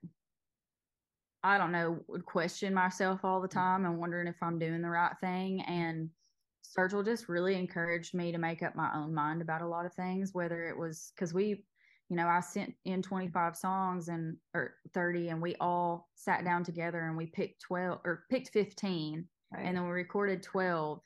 I 1.44 1.59
don't 1.59 1.72
know 1.72 1.98
would 2.09 2.24
question 2.24 2.72
myself 2.72 3.24
all 3.24 3.40
the 3.40 3.48
mm. 3.48 3.52
time 3.52 3.85
and 3.85 3.98
wondering 3.98 4.28
if 4.28 4.37
I'm 4.42 4.59
doing 4.59 4.83
the 4.83 4.88
right 4.88 5.16
thing 5.20 5.62
and 5.62 6.11
Sturgill 6.64 7.05
just 7.05 7.28
really 7.28 7.55
encouraged 7.55 8.14
me 8.14 8.33
to 8.33 8.38
make 8.38 8.62
up 8.62 8.76
my 8.76 8.90
own 8.94 9.12
mind 9.12 9.42
about 9.42 9.62
a 9.62 9.66
lot 9.66 9.87
of 9.87 9.92
things, 9.94 10.31
whether 10.33 10.64
it 10.64 10.76
was 10.76 11.12
because 11.14 11.35
we, 11.35 11.64
you 12.09 12.16
know, 12.16 12.26
I 12.26 12.40
sent 12.40 12.74
in 12.85 13.02
25 13.02 13.57
songs 13.57 14.09
and 14.09 14.37
or 14.55 14.74
30 14.94 15.28
and 15.28 15.42
we 15.42 15.55
all 15.57 16.09
sat 16.14 16.44
down 16.44 16.64
together 16.64 17.00
and 17.00 17.16
we 17.16 17.26
picked 17.26 17.62
12 17.62 18.00
or 18.05 18.24
picked 18.31 18.50
15 18.50 19.26
right. 19.52 19.64
and 19.64 19.76
then 19.76 19.85
we 19.85 19.90
recorded 19.90 20.42
12. 20.42 21.00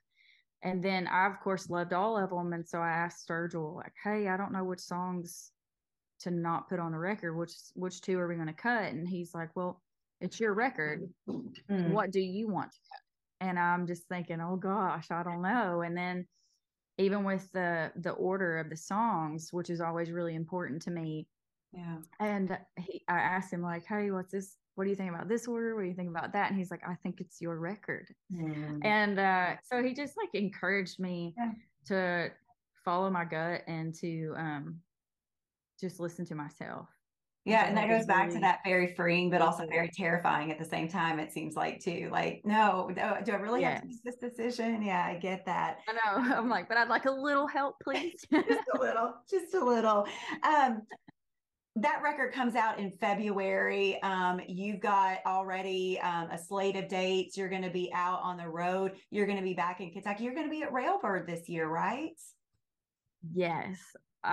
And 0.62 0.83
then 0.83 1.07
I, 1.07 1.27
of 1.27 1.40
course, 1.40 1.70
loved 1.70 1.92
all 1.92 2.16
of 2.16 2.31
them. 2.31 2.53
And 2.53 2.66
so 2.66 2.79
I 2.79 2.90
asked 2.90 3.29
Sturgill, 3.29 3.77
like, 3.77 3.92
hey, 4.03 4.29
I 4.29 4.37
don't 4.37 4.53
know 4.53 4.64
which 4.64 4.81
songs 4.81 5.51
to 6.20 6.31
not 6.31 6.68
put 6.68 6.81
on 6.81 6.92
the 6.92 6.99
record. 6.99 7.37
Which 7.37 7.53
which 7.75 8.01
two 8.01 8.18
are 8.18 8.27
we 8.27 8.37
going 8.37 8.46
to 8.46 8.53
cut? 8.53 8.92
And 8.92 9.07
he's 9.07 9.35
like, 9.35 9.51
well, 9.55 9.83
it's 10.21 10.41
your 10.41 10.55
record. 10.55 11.09
Mm. 11.29 11.91
What 11.91 12.11
do 12.11 12.21
you 12.21 12.49
want 12.49 12.73
to 12.73 12.79
cut? 12.91 13.01
and 13.41 13.59
i'm 13.59 13.87
just 13.87 14.05
thinking 14.09 14.41
oh 14.41 14.57
gosh 14.57 15.11
i 15.11 15.23
don't 15.23 15.43
know 15.43 15.83
and 15.83 15.97
then 15.97 16.27
even 16.99 17.25
with 17.25 17.51
the 17.53 17.91
the 17.97 18.11
order 18.11 18.59
of 18.59 18.71
the 18.71 18.77
songs 18.77 19.49
which 19.53 19.71
is 19.71 19.81
always 19.81 20.11
really 20.11 20.35
important 20.35 20.81
to 20.81 20.91
me 20.91 21.27
yeah 21.73 21.97
and 22.21 22.57
he, 22.79 23.03
i 23.09 23.19
asked 23.19 23.53
him 23.53 23.63
like 23.63 23.85
hey 23.87 24.11
what's 24.11 24.33
this 24.33 24.57
what 24.75 24.85
do 24.85 24.91
you 24.91 24.97
think 24.97 25.11
about 25.11 25.29
this 25.29 25.47
order 25.47 25.75
what 25.75 25.83
do 25.83 25.89
you 25.89 25.95
think 25.95 26.11
about 26.11 26.33
that 26.33 26.51
and 26.51 26.59
he's 26.59 26.71
like 26.71 26.83
i 26.87 26.95
think 27.03 27.21
it's 27.21 27.41
your 27.41 27.59
record 27.59 28.07
mm. 28.33 28.85
and 28.85 29.19
uh 29.19 29.55
so 29.63 29.83
he 29.83 29.93
just 29.93 30.17
like 30.17 30.31
encouraged 30.35 30.99
me 30.99 31.35
yeah. 31.37 31.53
to 31.87 32.31
follow 32.85 33.11
my 33.11 33.25
gut 33.25 33.63
and 33.67 33.95
to 33.95 34.33
um 34.37 34.77
just 35.79 36.01
listen 36.01 36.25
to 36.25 36.35
myself 36.35 36.89
Yeah, 37.47 37.69
and 37.69 37.77
that 37.77 37.89
goes 37.89 38.07
back 38.07 38.31
to 38.31 38.41
that 38.41 38.59
very 38.65 38.93
freeing, 38.95 39.31
but 39.31 39.41
also 39.41 39.69
very 39.69 39.89
terrifying 39.89 40.51
at 40.51 40.59
the 40.59 40.65
same 40.65 40.89
time. 40.89 41.21
It 41.21 41.33
seems 41.33 41.55
like 41.55 41.79
too. 41.79 42.09
Like, 42.11 42.43
no, 42.45 42.91
no 42.97 43.19
do 43.25 43.33
I 43.33 43.37
really 43.37 43.61
yes. 43.61 43.75
have 43.75 43.83
to 43.83 43.89
make 43.89 44.03
this 44.03 44.17
decision? 44.17 44.83
Yeah, 44.83 45.07
I 45.07 45.15
get 45.15 45.47
that. 45.47 45.79
I 45.89 45.93
know. 45.93 46.35
I'm 46.37 46.49
like, 46.49 46.69
but 46.69 46.77
I'd 46.77 46.89
like 46.89 47.05
a 47.05 47.11
little 47.11 47.47
help, 47.47 47.77
please. 47.81 48.27
just 48.33 48.69
a 48.75 48.81
little, 48.81 49.15
just 49.31 49.55
a 49.55 49.65
little. 49.65 50.09
Um, 50.43 50.83
that 51.77 52.01
record 52.03 52.33
comes 52.33 52.57
out 52.57 52.81
in 52.81 52.91
February. 52.91 54.03
Um, 54.03 54.41
you've 54.49 54.81
got 54.81 55.19
already 55.25 56.01
um, 56.01 56.29
a 56.33 56.39
slate 56.39 56.75
of 56.75 56.89
dates. 56.89 57.37
You're 57.37 57.49
going 57.51 57.63
to 57.63 57.71
be 57.71 57.93
out 57.95 58.21
on 58.23 58.39
the 58.39 58.49
road. 58.49 58.93
You're 59.11 59.27
going 59.27 59.39
to 59.39 59.45
be 59.45 59.55
back 59.55 59.81
in 59.81 59.93
Kentucky. 59.93 60.25
You're 60.25 60.35
going 60.35 60.47
to 60.47 60.51
be 60.51 60.65
at 60.65 60.73
Railbird 60.73 61.29
this 61.29 61.49
year, 61.49 61.69
right? 61.69 62.19
Yes, 63.33 63.79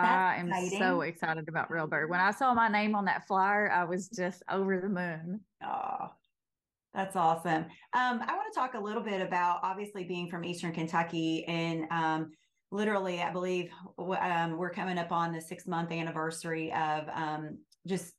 that's 0.01 0.05
I 0.05 0.35
am 0.37 0.47
exciting. 0.47 0.79
so 0.79 1.01
excited 1.01 1.47
about 1.47 1.69
Railbird. 1.69 2.09
When 2.09 2.19
I 2.19 2.31
saw 2.31 2.53
my 2.53 2.67
name 2.67 2.95
on 2.95 3.05
that 3.05 3.27
flyer, 3.27 3.71
I 3.71 3.83
was 3.83 4.09
just 4.09 4.43
over 4.49 4.79
the 4.79 4.89
moon. 4.89 5.41
Oh, 5.63 6.09
that's 6.93 7.15
awesome. 7.15 7.63
Um, 7.93 8.21
I 8.21 8.33
want 8.35 8.53
to 8.53 8.59
talk 8.59 8.73
a 8.75 8.79
little 8.79 9.03
bit 9.03 9.21
about 9.21 9.59
obviously 9.63 10.03
being 10.03 10.29
from 10.29 10.43
Eastern 10.43 10.73
Kentucky 10.73 11.45
and 11.45 11.85
um, 11.91 12.31
literally, 12.71 13.21
I 13.21 13.31
believe 13.31 13.71
um, 13.97 14.57
we're 14.57 14.71
coming 14.71 14.97
up 14.97 15.11
on 15.11 15.31
the 15.31 15.39
six 15.39 15.67
month 15.67 15.91
anniversary 15.91 16.73
of 16.73 17.07
um, 17.13 17.59
just 17.87 18.13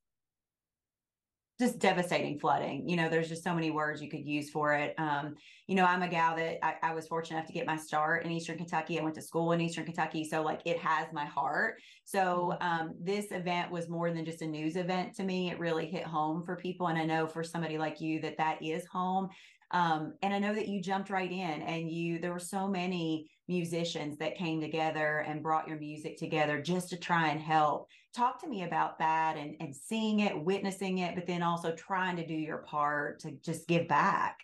just 1.59 1.79
devastating 1.79 2.39
flooding. 2.39 2.89
You 2.89 2.97
know, 2.97 3.09
there's 3.09 3.29
just 3.29 3.45
so 3.45 3.55
many 3.55 3.71
words 3.71 4.03
you 4.03 4.11
could 4.11 4.27
use 4.27 4.51
for 4.51 4.75
it. 4.75 4.95
Um, 4.99 5.37
you 5.69 5.77
know, 5.77 5.85
I'm 5.85 6.03
a 6.03 6.09
gal 6.09 6.35
that 6.37 6.65
I, 6.65 6.75
I, 6.83 6.95
was 6.95 7.07
fortunate 7.07 7.37
enough 7.37 7.47
to 7.47 7.53
get 7.53 7.67
my 7.67 7.77
start 7.77 8.25
in 8.25 8.33
Eastern 8.33 8.59
Kentucky. 8.59 8.99
I 8.99 9.03
went 9.03 9.15
to 9.15 9.23
school 9.23 9.53
in 9.53 9.61
Eastern 9.61 9.85
Kentucky. 9.85 10.25
So 10.25 10.43
like 10.43 10.63
it 10.65 10.79
has 10.81 11.07
my 11.13 11.25
heart. 11.25 11.77
So 12.05 12.55
mm-hmm. 12.61 12.67
um, 12.67 12.95
this 13.01 13.31
event 13.31 13.71
was 13.71 13.89
more 13.89 14.11
than 14.11 14.25
just 14.25 14.43
a 14.43 14.47
news 14.47 14.75
event 14.75 15.15
to 15.17 15.23
me. 15.23 15.51
It 15.51 15.61
really 15.61 15.87
hit 15.87 16.05
home 16.05 16.43
for 16.43 16.57
people. 16.57 16.89
And 16.89 16.99
I 16.99 17.05
know 17.05 17.27
for 17.27 17.45
somebody 17.45 17.79
like 17.79 18.01
you 18.01 18.21
that 18.23 18.37
that 18.39 18.61
is 18.61 18.85
home. 18.87 19.29
Um, 19.71 20.15
and 20.23 20.35
I 20.35 20.39
know 20.39 20.55
that 20.55 20.69
you 20.69 20.81
jumped 20.81 21.11
right 21.11 21.31
in 21.31 21.63
and 21.63 21.91
you, 21.91 22.19
there 22.19 22.33
were 22.33 22.39
so 22.39 22.67
many 22.69 23.31
musicians 23.49 24.19
that 24.19 24.37
came 24.37 24.61
together 24.61 25.25
and 25.27 25.43
brought 25.43 25.69
your 25.69 25.79
music 25.79 26.19
together 26.19 26.61
just 26.61 26.91
to 26.91 26.97
try 26.97 27.29
and 27.29 27.41
help. 27.41 27.89
Talk 28.15 28.41
to 28.43 28.49
me 28.49 28.63
about 28.63 28.99
that 29.01 29.37
and, 29.37 29.57
and 29.61 29.75
seeing 29.75 30.21
it, 30.21 30.39
witnessing 30.45 30.99
it, 30.99 31.15
but 31.15 31.27
then 31.27 31.43
also 31.43 31.73
trying 31.73 32.17
to 32.17 32.27
do 32.27 32.35
your 32.35 32.59
part 32.59 33.21
to 33.21 33.33
just 33.45 33.67
give 33.67 33.89
back. 33.89 34.39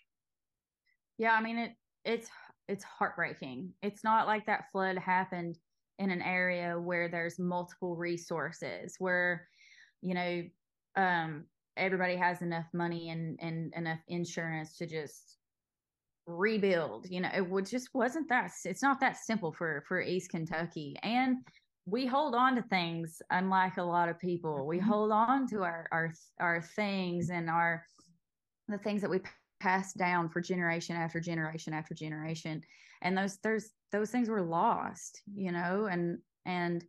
Yeah, 1.18 1.32
I 1.32 1.42
mean 1.42 1.58
it 1.58 1.72
it's 2.04 2.28
it's 2.66 2.84
heartbreaking. 2.84 3.72
It's 3.82 4.02
not 4.02 4.26
like 4.26 4.46
that 4.46 4.70
flood 4.72 4.96
happened 4.98 5.58
in 5.98 6.10
an 6.10 6.22
area 6.22 6.80
where 6.80 7.08
there's 7.08 7.38
multiple 7.38 7.94
resources 7.94 8.96
where 8.98 9.46
you 10.00 10.14
know 10.14 10.42
um 10.96 11.44
everybody 11.76 12.16
has 12.16 12.42
enough 12.42 12.66
money 12.72 13.10
and 13.10 13.38
and 13.40 13.72
enough 13.76 14.00
insurance 14.08 14.76
to 14.78 14.86
just 14.86 15.36
rebuild 16.26 17.06
you 17.10 17.20
know 17.20 17.30
it 17.34 17.46
would 17.46 17.66
just 17.66 17.88
wasn't 17.92 18.28
that 18.28 18.50
it's 18.64 18.82
not 18.82 19.00
that 19.00 19.16
simple 19.16 19.52
for 19.52 19.82
for 19.88 20.00
east 20.00 20.30
kentucky 20.30 20.96
and 21.02 21.36
we 21.86 22.06
hold 22.06 22.34
on 22.34 22.54
to 22.56 22.62
things 22.62 23.22
unlike 23.30 23.76
a 23.76 23.82
lot 23.82 24.08
of 24.08 24.18
people 24.18 24.66
we 24.66 24.78
mm-hmm. 24.78 24.88
hold 24.88 25.10
on 25.10 25.46
to 25.46 25.62
our 25.62 25.86
our 25.92 26.12
our 26.38 26.60
things 26.60 27.30
and 27.30 27.48
our 27.48 27.84
the 28.68 28.78
things 28.78 29.00
that 29.00 29.10
we 29.10 29.20
pass 29.60 29.92
down 29.92 30.28
for 30.28 30.40
generation 30.40 30.96
after 30.96 31.20
generation 31.20 31.72
after 31.72 31.94
generation 31.94 32.62
and 33.02 33.16
those 33.16 33.38
there's 33.42 33.70
those 33.92 34.10
things 34.10 34.28
were 34.28 34.42
lost 34.42 35.22
you 35.34 35.52
know 35.52 35.86
and 35.90 36.18
and 36.46 36.84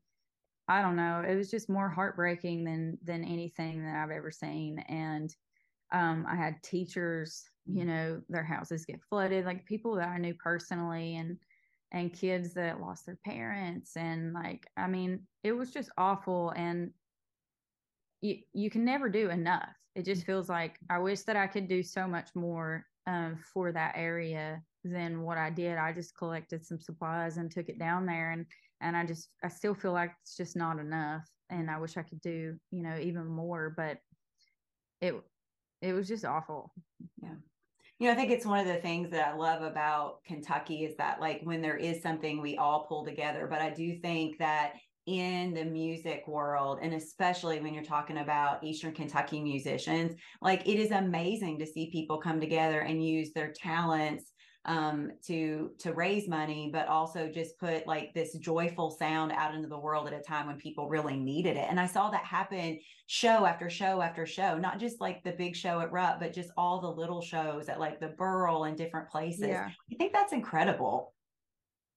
i 0.68 0.82
don't 0.82 0.96
know 0.96 1.24
it 1.28 1.36
was 1.36 1.50
just 1.50 1.70
more 1.70 1.90
heartbreaking 1.90 2.64
than 2.64 2.98
than 3.04 3.24
anything 3.24 3.84
that 3.84 3.96
i've 3.96 4.12
ever 4.12 4.32
seen 4.32 4.80
and 4.88 5.36
um, 5.92 6.26
I 6.28 6.36
had 6.36 6.62
teachers, 6.64 7.44
you 7.66 7.82
mm-hmm. 7.82 7.90
know, 7.90 8.22
their 8.30 8.44
houses 8.44 8.86
get 8.86 9.04
flooded, 9.10 9.46
like 9.46 9.66
people 9.66 9.96
that 9.96 10.08
I 10.08 10.18
knew 10.18 10.34
personally, 10.34 11.16
and 11.16 11.38
and 11.92 12.14
kids 12.14 12.54
that 12.54 12.82
lost 12.82 13.06
their 13.06 13.20
parents, 13.26 13.98
and 13.98 14.34
like, 14.34 14.68
I 14.78 14.88
mean, 14.88 15.28
it 15.44 15.52
was 15.54 15.72
just 15.72 15.90
awful, 15.98 16.52
and 16.56 16.92
you 18.22 18.38
you 18.54 18.70
can 18.70 18.86
never 18.86 19.10
do 19.10 19.30
enough. 19.30 19.74
It 19.96 20.06
just 20.06 20.26
feels 20.26 20.50
like 20.50 20.78
I 20.90 21.00
wish 21.00 21.22
that 21.24 21.36
I 21.36 21.48
could 21.48 21.68
do 21.68 21.84
so 21.84 22.08
much 22.08 22.30
more 22.36 22.86
um, 23.08 23.38
for 23.54 23.72
that 23.72 23.94
area 23.98 24.62
than 24.84 25.22
what 25.24 25.38
I 25.38 25.50
did. 25.50 25.78
I 25.78 25.92
just 25.92 26.18
collected 26.18 26.66
some 26.66 26.80
supplies 26.80 27.38
and 27.38 27.52
took 27.52 27.70
it 27.70 27.80
down 27.80 28.06
there, 28.06 28.32
and 28.32 28.46
and 28.82 28.96
I 28.96 29.06
just 29.06 29.30
I 29.44 29.50
still 29.50 29.74
feel 29.76 29.94
like 29.94 30.12
it's 30.22 30.38
just 30.38 30.56
not 30.56 30.80
enough, 30.80 31.28
and 31.50 31.70
I 31.70 31.80
wish 31.80 31.98
I 31.98 32.04
could 32.04 32.22
do 32.22 32.56
you 32.72 32.84
know 32.84 32.98
even 32.98 33.26
more, 33.26 33.74
but 33.76 33.98
it 35.02 35.16
it 35.82 35.94
was 35.94 36.08
just 36.08 36.26
awful. 36.26 36.74
Yeah. 37.22 37.36
You 38.02 38.08
know, 38.08 38.14
I 38.14 38.16
think 38.16 38.32
it's 38.32 38.48
one 38.48 38.58
of 38.58 38.66
the 38.66 38.82
things 38.82 39.12
that 39.12 39.28
I 39.28 39.36
love 39.36 39.62
about 39.62 40.24
Kentucky 40.26 40.86
is 40.86 40.98
that 40.98 41.22
like 41.22 41.42
when 41.44 41.62
there 41.62 41.78
is 41.78 42.02
something 42.02 42.42
we 42.42 42.58
all 42.58 42.88
pull 42.90 43.06
together, 43.06 43.46
but 43.48 43.62
I 43.62 43.70
do 43.70 43.96
think 44.00 44.40
that 44.40 44.74
in 45.06 45.54
the 45.54 45.66
music 45.66 46.24
world 46.28 46.80
and 46.82 46.96
especially 46.96 47.60
when 47.60 47.76
you're 47.76 47.84
talking 47.84 48.20
about 48.20 48.64
eastern 48.64 48.94
kentucky 48.94 49.42
musicians 49.42 50.14
like 50.44 50.62
it 50.68 50.78
is 50.78 50.92
amazing 50.92 51.58
to 51.58 51.66
see 51.66 51.90
people 51.90 52.20
come 52.20 52.40
together 52.40 52.82
and 52.82 53.04
use 53.04 53.32
their 53.34 53.52
talents 53.52 54.32
um, 54.66 55.12
to 55.26 55.72
to 55.80 55.94
raise 55.94 56.28
money, 56.28 56.70
but 56.72 56.88
also 56.88 57.28
just 57.28 57.58
put 57.58 57.88
like 57.88 58.14
this 58.14 58.38
joyful 58.38 58.92
sound 58.92 59.32
out 59.32 59.56
into 59.56 59.68
the 59.68 59.80
world 59.80 60.08
at 60.08 60.14
a 60.14 60.22
time 60.22 60.48
when 60.48 60.58
people 60.58 60.88
really 60.88 61.18
needed 61.18 61.58
it. 61.58 61.66
And 61.70 61.80
I 61.80 61.88
saw 61.88 62.10
that 62.12 62.24
happen 62.24 62.80
show 63.08 63.46
after 63.46 63.70
show 63.70 64.02
after 64.02 64.26
show, 64.26 64.58
not 64.58 64.80
just 64.80 65.02
like 65.02 65.24
the 65.24 65.32
big 65.32 65.56
show 65.56 65.82
at 65.82 65.92
Rupp, 65.92 66.20
but 66.20 66.34
just 66.34 66.52
all 66.58 66.80
the 66.80 66.92
little 66.92 67.22
shows 67.22 67.70
at 67.70 67.80
like 67.80 68.00
the 68.00 68.10
Burl 68.10 68.66
and 68.66 68.78
different 68.78 69.10
places. 69.10 69.48
Yeah. 69.48 69.70
I 69.92 69.96
think 69.96 70.14
that's 70.14 70.34
incredible. 70.34 71.14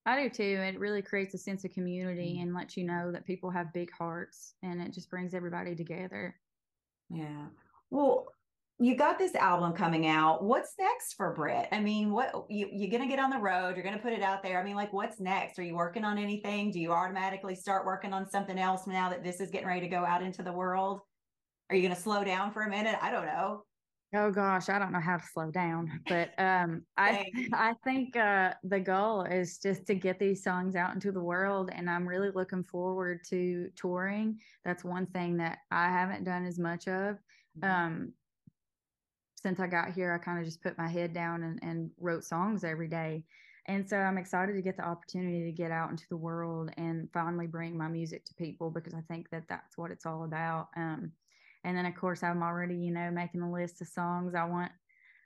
I 0.07 0.23
do 0.23 0.31
too. 0.31 0.61
It 0.63 0.79
really 0.79 1.03
creates 1.03 1.35
a 1.35 1.39
sense 1.39 1.65
of 1.65 1.73
community 1.73 2.35
mm-hmm. 2.35 2.43
and 2.43 2.55
lets 2.55 2.77
you 2.77 2.85
know 2.85 3.11
that 3.13 3.27
people 3.27 3.51
have 3.51 3.73
big 3.73 3.91
hearts 3.93 4.55
and 4.63 4.81
it 4.81 4.93
just 4.93 5.11
brings 5.11 5.35
everybody 5.35 5.75
together. 5.75 6.35
Yeah. 7.11 7.47
Well, 7.91 8.27
you 8.81 8.97
got 8.97 9.19
this 9.19 9.35
album 9.37 9.73
coming 9.73 10.07
out. 10.09 10.43
What's 10.43 10.75
next 10.79 11.15
for 11.15 11.33
Britt? 11.33 11.69
I 11.71 11.81
mean, 11.81 12.11
what 12.11 12.47
you, 12.51 12.69
you're 12.73 12.91
gonna 12.91 13.09
get 13.09 13.21
on 13.21 13.31
the 13.31 13.39
road, 13.39 13.77
you're 13.77 13.85
gonna 13.85 13.99
put 13.99 14.13
it 14.13 14.23
out 14.23 14.43
there. 14.43 14.61
I 14.61 14.65
mean, 14.65 14.75
like 14.75 14.93
what's 14.93 15.21
next? 15.21 15.59
Are 15.59 15.63
you 15.63 15.77
working 15.77 16.05
on 16.05 16.19
anything? 16.19 16.73
Do 16.73 16.81
you 16.81 16.93
automatically 16.93 17.55
start 17.55 17.87
working 17.87 18.13
on 18.13 18.29
something 18.29 18.59
else 18.59 18.87
now 18.87 19.09
that 19.11 19.23
this 19.23 19.41
is 19.41 19.51
getting 19.51 19.69
ready 19.69 19.83
to 19.83 19.89
go 19.89 20.05
out 20.05 20.23
into 20.23 20.43
the 20.43 20.53
world? 20.53 21.01
Are 21.71 21.77
you 21.77 21.83
gonna 21.83 21.95
slow 21.95 22.25
down 22.25 22.53
for 22.53 22.63
a 22.63 22.69
minute? 22.69 22.99
I 23.01 23.11
don't 23.13 23.27
know. 23.27 23.63
Oh 24.17 24.31
gosh, 24.31 24.69
I 24.69 24.79
don't 24.79 24.93
know 24.93 25.01
how 25.01 25.17
to 25.17 25.25
slow 25.33 25.51
down, 25.51 26.01
but 26.09 26.31
um, 26.39 26.83
I 26.97 27.27
I 27.53 27.75
think 27.85 28.17
uh, 28.17 28.55
the 28.65 28.81
goal 28.81 29.23
is 29.23 29.59
just 29.59 29.87
to 29.87 29.95
get 29.95 30.19
these 30.19 30.43
songs 30.43 30.75
out 30.75 30.95
into 30.95 31.13
the 31.13 31.23
world, 31.23 31.71
and 31.73 31.89
I'm 31.89 32.07
really 32.07 32.31
looking 32.35 32.65
forward 32.65 33.21
to 33.31 33.69
touring. 33.77 34.39
That's 34.65 34.85
one 34.85 35.07
thing 35.07 35.37
that 35.39 35.59
I 35.71 35.89
haven't 35.89 36.25
done 36.25 36.45
as 36.45 36.59
much 36.59 36.87
of. 36.87 37.19
Mm-hmm. 37.59 37.65
Um, 37.65 38.13
since 39.45 39.61
I 39.61 39.67
got 39.67 39.93
here, 39.93 40.11
I 40.11 40.25
kind 40.25 40.39
of 40.39 40.47
just 40.47 40.63
put 40.63 40.79
my 40.79 40.89
head 40.89 41.13
down 41.13 41.43
and, 41.43 41.59
and 41.63 41.91
wrote 42.01 42.25
songs 42.25 42.65
every 42.65 42.89
day. 42.89 43.25
And 43.67 43.87
so 43.87 43.99
I'm 43.99 44.17
excited 44.17 44.55
to 44.55 44.63
get 44.63 44.79
the 44.79 44.87
opportunity 44.87 45.45
to 45.45 45.53
get 45.53 45.71
out 45.71 45.91
into 45.91 46.07
the 46.09 46.17
world 46.17 46.71
and 46.79 47.11
finally 47.13 47.47
bring 47.47 47.77
my 47.77 47.87
music 47.87 48.25
to 48.25 48.35
people 48.35 48.71
because 48.71 48.95
I 48.95 49.03
think 49.03 49.29
that 49.31 49.45
that's 49.47 49.77
what 49.77 49.91
it's 49.91 50.07
all 50.07 50.25
about. 50.25 50.69
Um, 50.79 51.13
and 51.63 51.77
then 51.77 51.85
of 51.85 51.95
course 51.95 52.23
I'm 52.23 52.43
already, 52.43 52.75
you 52.75 52.91
know, 52.91 53.11
making 53.11 53.43
a 53.43 53.53
list 53.53 53.83
of 53.83 53.89
songs 53.89 54.35
I 54.35 54.45
want 54.45 54.73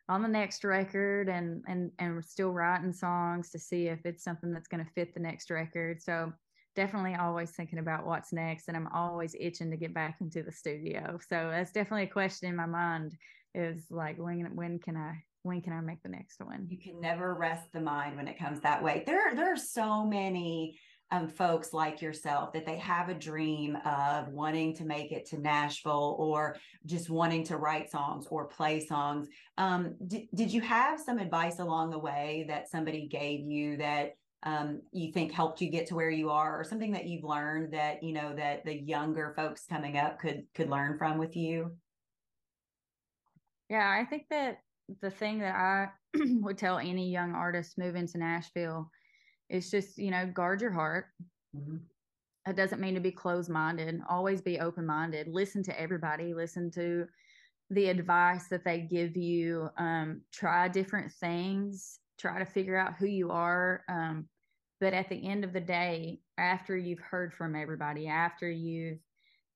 on 0.08 0.22
the 0.22 0.28
next 0.28 0.64
record 0.64 1.28
and 1.28 1.62
and 1.68 1.92
and 2.00 2.24
still 2.24 2.50
writing 2.50 2.92
songs 2.92 3.50
to 3.50 3.58
see 3.58 3.86
if 3.86 4.00
it's 4.04 4.24
something 4.24 4.52
that's 4.52 4.68
going 4.68 4.84
to 4.84 4.90
fit 4.92 5.14
the 5.14 5.20
next 5.20 5.48
record. 5.48 6.02
So 6.02 6.32
definitely 6.74 7.14
always 7.14 7.52
thinking 7.52 7.78
about 7.78 8.04
what's 8.04 8.32
next 8.32 8.66
and 8.66 8.76
I'm 8.76 8.88
always 8.88 9.36
itching 9.38 9.70
to 9.70 9.76
get 9.76 9.94
back 9.94 10.16
into 10.20 10.42
the 10.42 10.52
studio. 10.52 11.20
So 11.28 11.50
that's 11.52 11.72
definitely 11.72 12.04
a 12.04 12.12
question 12.12 12.48
in 12.48 12.56
my 12.56 12.66
mind 12.66 13.16
is 13.58 13.86
like 13.90 14.16
when 14.18 14.54
when 14.54 14.78
can 14.78 14.96
I 14.96 15.22
when 15.42 15.60
can 15.60 15.72
I 15.72 15.80
make 15.80 16.02
the 16.02 16.08
next 16.08 16.40
one? 16.40 16.66
You 16.68 16.78
can 16.78 17.00
never 17.00 17.34
rest 17.34 17.72
the 17.72 17.80
mind 17.80 18.16
when 18.16 18.28
it 18.28 18.38
comes 18.38 18.60
that 18.60 18.82
way. 18.82 19.02
There 19.06 19.34
there 19.34 19.52
are 19.52 19.56
so 19.56 20.04
many 20.04 20.78
um, 21.10 21.28
folks 21.28 21.72
like 21.72 22.02
yourself 22.02 22.52
that 22.52 22.66
they 22.66 22.76
have 22.76 23.08
a 23.08 23.14
dream 23.14 23.76
of 23.84 24.28
wanting 24.28 24.74
to 24.76 24.84
make 24.84 25.10
it 25.10 25.24
to 25.26 25.40
Nashville 25.40 26.16
or 26.18 26.56
just 26.84 27.08
wanting 27.08 27.44
to 27.44 27.56
write 27.56 27.90
songs 27.90 28.26
or 28.30 28.46
play 28.46 28.84
songs. 28.84 29.28
Um, 29.56 29.94
d- 30.06 30.28
did 30.34 30.52
you 30.52 30.60
have 30.60 31.00
some 31.00 31.18
advice 31.18 31.60
along 31.60 31.90
the 31.90 31.98
way 31.98 32.44
that 32.48 32.68
somebody 32.68 33.06
gave 33.06 33.40
you 33.40 33.78
that 33.78 34.16
um, 34.42 34.82
you 34.92 35.10
think 35.10 35.32
helped 35.32 35.60
you 35.60 35.70
get 35.70 35.86
to 35.86 35.94
where 35.94 36.10
you 36.10 36.30
are, 36.30 36.60
or 36.60 36.62
something 36.62 36.92
that 36.92 37.06
you've 37.06 37.24
learned 37.24 37.72
that 37.72 38.02
you 38.02 38.12
know 38.12 38.34
that 38.36 38.64
the 38.64 38.80
younger 38.80 39.32
folks 39.34 39.64
coming 39.66 39.96
up 39.96 40.20
could 40.20 40.42
could 40.54 40.70
learn 40.70 40.98
from 40.98 41.18
with 41.18 41.36
you? 41.36 41.72
Yeah, 43.68 43.88
I 43.90 44.04
think 44.04 44.26
that 44.30 44.60
the 45.02 45.10
thing 45.10 45.40
that 45.40 45.54
I 45.54 45.88
would 46.40 46.58
tell 46.58 46.78
any 46.78 47.10
young 47.10 47.32
artist 47.32 47.78
moving 47.78 48.06
to 48.08 48.18
Nashville 48.18 48.90
is 49.50 49.70
just, 49.70 49.98
you 49.98 50.10
know, 50.10 50.26
guard 50.26 50.60
your 50.60 50.72
heart. 50.72 51.06
Mm-hmm. 51.56 51.76
That 52.46 52.56
doesn't 52.56 52.80
mean 52.80 52.94
to 52.94 53.00
be 53.00 53.10
closed 53.10 53.50
minded. 53.50 54.00
Always 54.08 54.40
be 54.40 54.58
open 54.58 54.86
minded. 54.86 55.28
Listen 55.28 55.62
to 55.64 55.80
everybody. 55.80 56.32
Listen 56.32 56.70
to 56.72 57.06
the 57.70 57.88
advice 57.88 58.48
that 58.48 58.64
they 58.64 58.80
give 58.80 59.16
you. 59.16 59.68
Um, 59.76 60.22
try 60.32 60.68
different 60.68 61.12
things. 61.12 61.98
Try 62.18 62.38
to 62.38 62.46
figure 62.46 62.76
out 62.76 62.94
who 62.98 63.06
you 63.06 63.30
are. 63.30 63.84
Um, 63.88 64.28
but 64.80 64.94
at 64.94 65.08
the 65.08 65.28
end 65.28 65.44
of 65.44 65.52
the 65.52 65.60
day, 65.60 66.20
after 66.38 66.76
you've 66.76 67.00
heard 67.00 67.34
from 67.34 67.54
everybody, 67.54 68.06
after 68.06 68.50
you've 68.50 69.00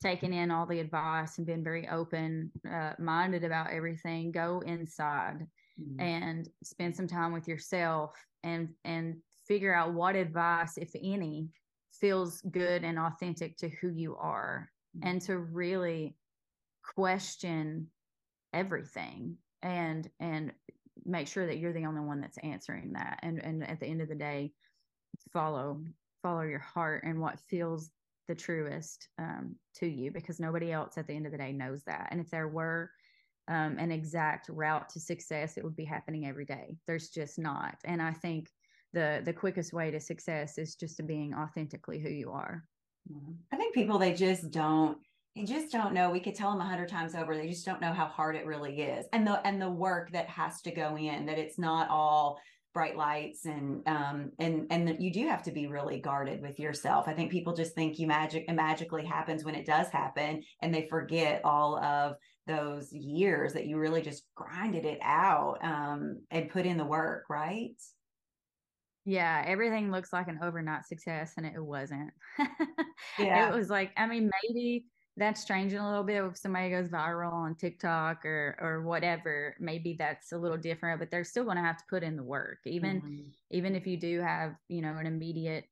taken 0.03 0.33
in 0.33 0.51
all 0.51 0.67
the 0.67 0.81
advice 0.81 1.39
and 1.39 1.47
been 1.47 1.63
very 1.63 1.89
open 1.89 2.51
uh, 2.71 2.93
minded 2.99 3.45
about 3.45 3.71
everything, 3.71 4.33
go 4.33 4.63
inside 4.67 5.47
mm-hmm. 5.81 6.01
and 6.01 6.49
spend 6.63 6.95
some 6.95 7.07
time 7.07 7.33
with 7.33 7.47
yourself 7.47 8.15
and 8.43 8.69
and 8.85 9.17
figure 9.47 9.75
out 9.75 9.95
what 9.95 10.17
advice, 10.17 10.77
if 10.77 10.91
any, 11.01 11.49
feels 11.93 12.41
good 12.51 12.85
and 12.85 12.99
authentic 12.99 13.57
to 13.57 13.69
who 13.69 13.91
you 13.91 14.17
are, 14.17 14.71
mm-hmm. 14.97 15.09
and 15.09 15.23
to 15.23 15.39
really 15.39 16.17
question 16.95 17.87
everything 18.53 19.37
and 19.63 20.11
and 20.21 20.53
make 21.05 21.29
sure 21.29 21.47
that 21.47 21.59
you're 21.59 21.73
the 21.73 21.87
only 21.87 22.01
one 22.01 22.21
that's 22.21 22.39
answering 22.39 22.93
that 22.93 23.19
and 23.23 23.43
and 23.43 23.67
at 23.69 23.81
the 23.81 23.87
end 23.87 24.03
of 24.03 24.09
the 24.09 24.15
day 24.15 24.53
follow 25.33 25.81
follow 26.23 26.43
your 26.43 26.59
heart 26.59 27.03
and 27.05 27.21
what 27.21 27.41
feels 27.49 27.91
the 28.29 28.35
truest 28.35 29.09
um, 29.19 29.57
to 29.77 29.87
you 29.87 30.11
because 30.11 30.41
nobody 30.41 30.73
else 30.73 30.97
at 30.97 31.07
the 31.07 31.15
end 31.15 31.27
of 31.27 31.33
the 31.33 31.39
day 31.39 31.53
knows 31.53 31.83
that. 31.85 32.09
And 32.11 32.21
if 32.21 32.31
there 32.31 32.49
were 32.49 32.91
um, 33.49 33.77
an 33.79 33.91
exact 33.91 34.49
route 34.49 34.89
to 34.91 35.01
success 35.01 35.57
it 35.57 35.65
would 35.65 35.77
be 35.77 35.85
happening 35.85 36.27
every 36.27 36.45
day. 36.45 36.77
There's 36.87 37.09
just 37.09 37.39
not. 37.39 37.77
And 37.85 38.01
i 38.01 38.13
think 38.13 38.49
the 38.93 39.23
the 39.25 39.33
quickest 39.33 39.73
way 39.73 39.91
to 39.91 40.01
success 40.01 40.59
is 40.59 40.75
just 40.75 40.97
to 40.99 41.03
being 41.03 41.35
authentically 41.35 41.99
who 41.99 42.09
you 42.09 42.31
are. 42.31 42.65
I 43.53 43.57
think 43.57 43.75
people 43.75 43.99
they 43.99 44.13
just 44.13 44.51
don't 44.51 44.99
they 45.35 45.45
just 45.45 45.73
don't 45.73 45.95
know. 45.95 46.11
We 46.11 46.21
could 46.21 46.35
tell 46.35 46.51
them 46.51 46.61
a 46.61 46.65
hundred 46.65 46.91
times 46.91 47.15
over. 47.15 47.35
They 47.35 47.49
just 47.49 47.65
don't 47.65 47.81
know 47.81 47.93
how 47.93 48.05
hard 48.05 48.37
it 48.37 48.45
really 48.45 48.83
is. 48.83 49.07
And 49.13 49.27
the 49.27 49.45
and 49.47 49.61
the 49.61 49.71
work 49.71 50.13
that 50.13 50.29
has 50.29 50.61
to 50.63 50.71
go 50.71 50.97
in 50.97 51.27
that 51.27 51.39
it's 51.39 51.59
not 51.59 51.89
all 51.89 52.39
bright 52.73 52.97
lights 52.97 53.45
and 53.45 53.87
um 53.87 54.33
and 54.39 54.67
and 54.71 55.03
you 55.03 55.13
do 55.13 55.27
have 55.29 55.43
to 55.43 55.53
be 55.53 55.67
really 55.67 56.01
guarded 56.01 56.41
with 56.43 56.59
yourself. 56.59 57.07
I 57.09 57.15
think 57.15 57.31
people 57.31 57.55
just 57.55 57.75
think 57.75 57.99
you 57.99 58.07
magic 58.07 58.45
it 58.49 58.53
magically 58.55 59.05
happens 59.05 59.45
when 59.45 59.55
it 59.55 59.67
does 59.67 59.89
happen 59.91 60.43
and 60.61 60.75
they 60.75 60.89
forget 60.89 61.43
all 61.45 61.77
of 61.77 62.17
those 62.47 62.93
years 62.93 63.53
that 63.53 63.67
you 63.67 63.79
really 63.79 64.03
just 64.03 64.25
grinded 64.35 64.85
it 64.85 64.99
out 65.03 65.59
um 65.65 66.23
and 66.31 66.51
put 66.51 66.67
in 66.67 66.77
the 66.79 66.85
work 66.87 67.25
right? 67.29 67.75
Yeah 69.05 69.43
everything 69.47 69.91
looks 69.91 70.13
like 70.13 70.29
an 70.29 70.39
overnight 70.43 70.85
success 70.87 71.35
and 71.37 71.47
it 71.47 71.61
wasn't. 71.61 72.13
Yeah. 73.19 73.53
it 73.53 73.55
was 73.55 73.69
like 73.69 73.93
i 73.97 74.07
mean 74.07 74.31
maybe 74.43 74.87
that's 75.17 75.45
changing 75.45 75.79
a 75.79 75.89
little 75.89 76.05
bit 76.05 76.25
if 76.25 76.39
somebody 76.39 76.71
goes 76.71 76.89
viral 76.89 77.33
on 77.33 77.55
TikTok 77.55 78.25
or 78.25 78.57
or 78.61 78.83
whatever. 78.83 79.55
Maybe 79.61 79.95
that's 79.99 80.33
a 80.33 80.39
little 80.39 80.57
different, 80.57 81.01
but 81.01 81.11
they're 81.11 81.25
still 81.25 81.45
going 81.45 81.57
to 81.57 81.63
have 81.63 81.77
to 81.79 81.85
put 81.89 82.03
in 82.03 82.17
the 82.17 82.23
work, 82.23 82.59
even 82.65 83.03
mm-hmm. 83.03 83.29
even 83.51 83.77
if 83.77 83.87
you 83.87 83.97
do 83.99 84.21
have 84.21 84.55
you 84.69 84.81
know 84.81 84.97
an 84.97 85.07
immediate 85.07 85.65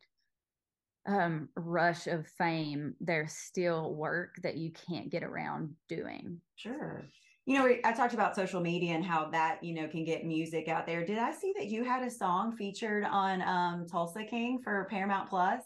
um 1.06 1.48
rush 1.56 2.06
of 2.06 2.26
fame. 2.26 2.94
There's 3.00 3.32
still 3.32 3.94
work 3.94 4.36
that 4.42 4.56
you 4.56 4.72
can't 4.88 5.10
get 5.10 5.22
around 5.22 5.74
doing. 5.88 6.40
Sure. 6.56 7.02
You 7.46 7.58
know, 7.58 7.74
I 7.84 7.92
talked 7.92 8.14
about 8.14 8.36
social 8.36 8.60
media 8.60 8.94
and 8.94 9.04
how 9.04 9.30
that 9.30 9.64
you 9.64 9.72
know 9.72 9.88
can 9.88 10.04
get 10.04 10.26
music 10.26 10.68
out 10.68 10.86
there. 10.86 11.04
Did 11.04 11.18
I 11.18 11.32
see 11.32 11.54
that 11.56 11.68
you 11.68 11.82
had 11.82 12.02
a 12.02 12.10
song 12.10 12.54
featured 12.54 13.04
on 13.04 13.40
um 13.40 13.86
Tulsa 13.90 14.24
King 14.24 14.60
for 14.62 14.86
Paramount 14.90 15.30
Plus? 15.30 15.62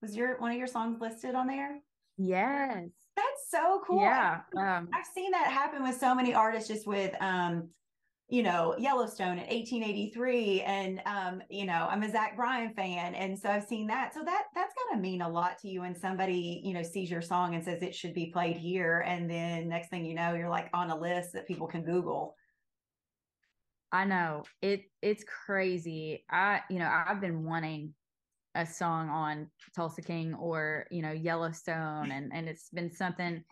Was 0.00 0.14
your 0.14 0.38
one 0.38 0.52
of 0.52 0.58
your 0.58 0.68
songs 0.68 1.00
listed 1.00 1.34
on 1.34 1.48
there? 1.48 1.80
Yes. 2.16 2.90
That's 3.16 3.50
so 3.50 3.80
cool. 3.86 4.02
Yeah. 4.02 4.40
Um, 4.56 4.88
I've 4.94 5.06
seen 5.14 5.30
that 5.32 5.46
happen 5.46 5.82
with 5.82 5.98
so 5.98 6.14
many 6.14 6.34
artists 6.34 6.68
just 6.68 6.86
with 6.86 7.14
um 7.20 7.70
you 8.28 8.42
know, 8.42 8.74
Yellowstone 8.76 9.38
in 9.38 9.46
1883. 9.46 10.62
And 10.62 11.00
um, 11.06 11.42
you 11.48 11.64
know, 11.64 11.86
I'm 11.88 12.02
a 12.02 12.10
Zach 12.10 12.36
Bryan 12.36 12.74
fan. 12.74 13.14
And 13.14 13.38
so 13.38 13.48
I've 13.48 13.64
seen 13.64 13.86
that. 13.86 14.14
So 14.14 14.24
that 14.24 14.44
that's 14.54 14.74
gotta 14.88 15.00
mean 15.00 15.22
a 15.22 15.28
lot 15.28 15.58
to 15.60 15.68
you 15.68 15.82
when 15.82 15.94
somebody, 15.94 16.60
you 16.64 16.74
know, 16.74 16.82
sees 16.82 17.10
your 17.10 17.22
song 17.22 17.54
and 17.54 17.64
says 17.64 17.82
it 17.82 17.94
should 17.94 18.14
be 18.14 18.32
played 18.32 18.56
here. 18.56 19.04
And 19.06 19.30
then 19.30 19.68
next 19.68 19.90
thing 19.90 20.04
you 20.04 20.14
know, 20.14 20.34
you're 20.34 20.50
like 20.50 20.70
on 20.74 20.90
a 20.90 20.98
list 20.98 21.34
that 21.34 21.46
people 21.46 21.68
can 21.68 21.84
Google. 21.84 22.34
I 23.92 24.04
know. 24.04 24.42
It 24.60 24.82
it's 25.02 25.24
crazy. 25.46 26.24
I, 26.28 26.62
you 26.68 26.80
know, 26.80 26.90
I've 26.90 27.20
been 27.20 27.44
wanting 27.44 27.94
a 28.56 28.66
song 28.66 29.08
on 29.08 29.48
Tulsa 29.74 30.02
King 30.02 30.34
or 30.34 30.86
you 30.90 31.02
know 31.02 31.12
Yellowstone, 31.12 32.10
and 32.10 32.32
and 32.32 32.48
it's 32.48 32.70
been 32.70 32.92
something. 32.92 33.42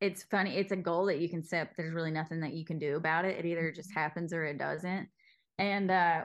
It's 0.00 0.24
funny. 0.24 0.56
It's 0.56 0.72
a 0.72 0.76
goal 0.76 1.06
that 1.06 1.20
you 1.20 1.28
can 1.28 1.42
set. 1.42 1.72
There's 1.76 1.94
really 1.94 2.10
nothing 2.10 2.40
that 2.40 2.52
you 2.52 2.64
can 2.64 2.78
do 2.78 2.96
about 2.96 3.24
it. 3.24 3.38
It 3.38 3.46
either 3.46 3.72
just 3.72 3.90
mm-hmm. 3.90 4.00
happens 4.00 4.32
or 4.32 4.44
it 4.44 4.58
doesn't. 4.58 5.08
And 5.58 5.90
uh, 5.90 6.24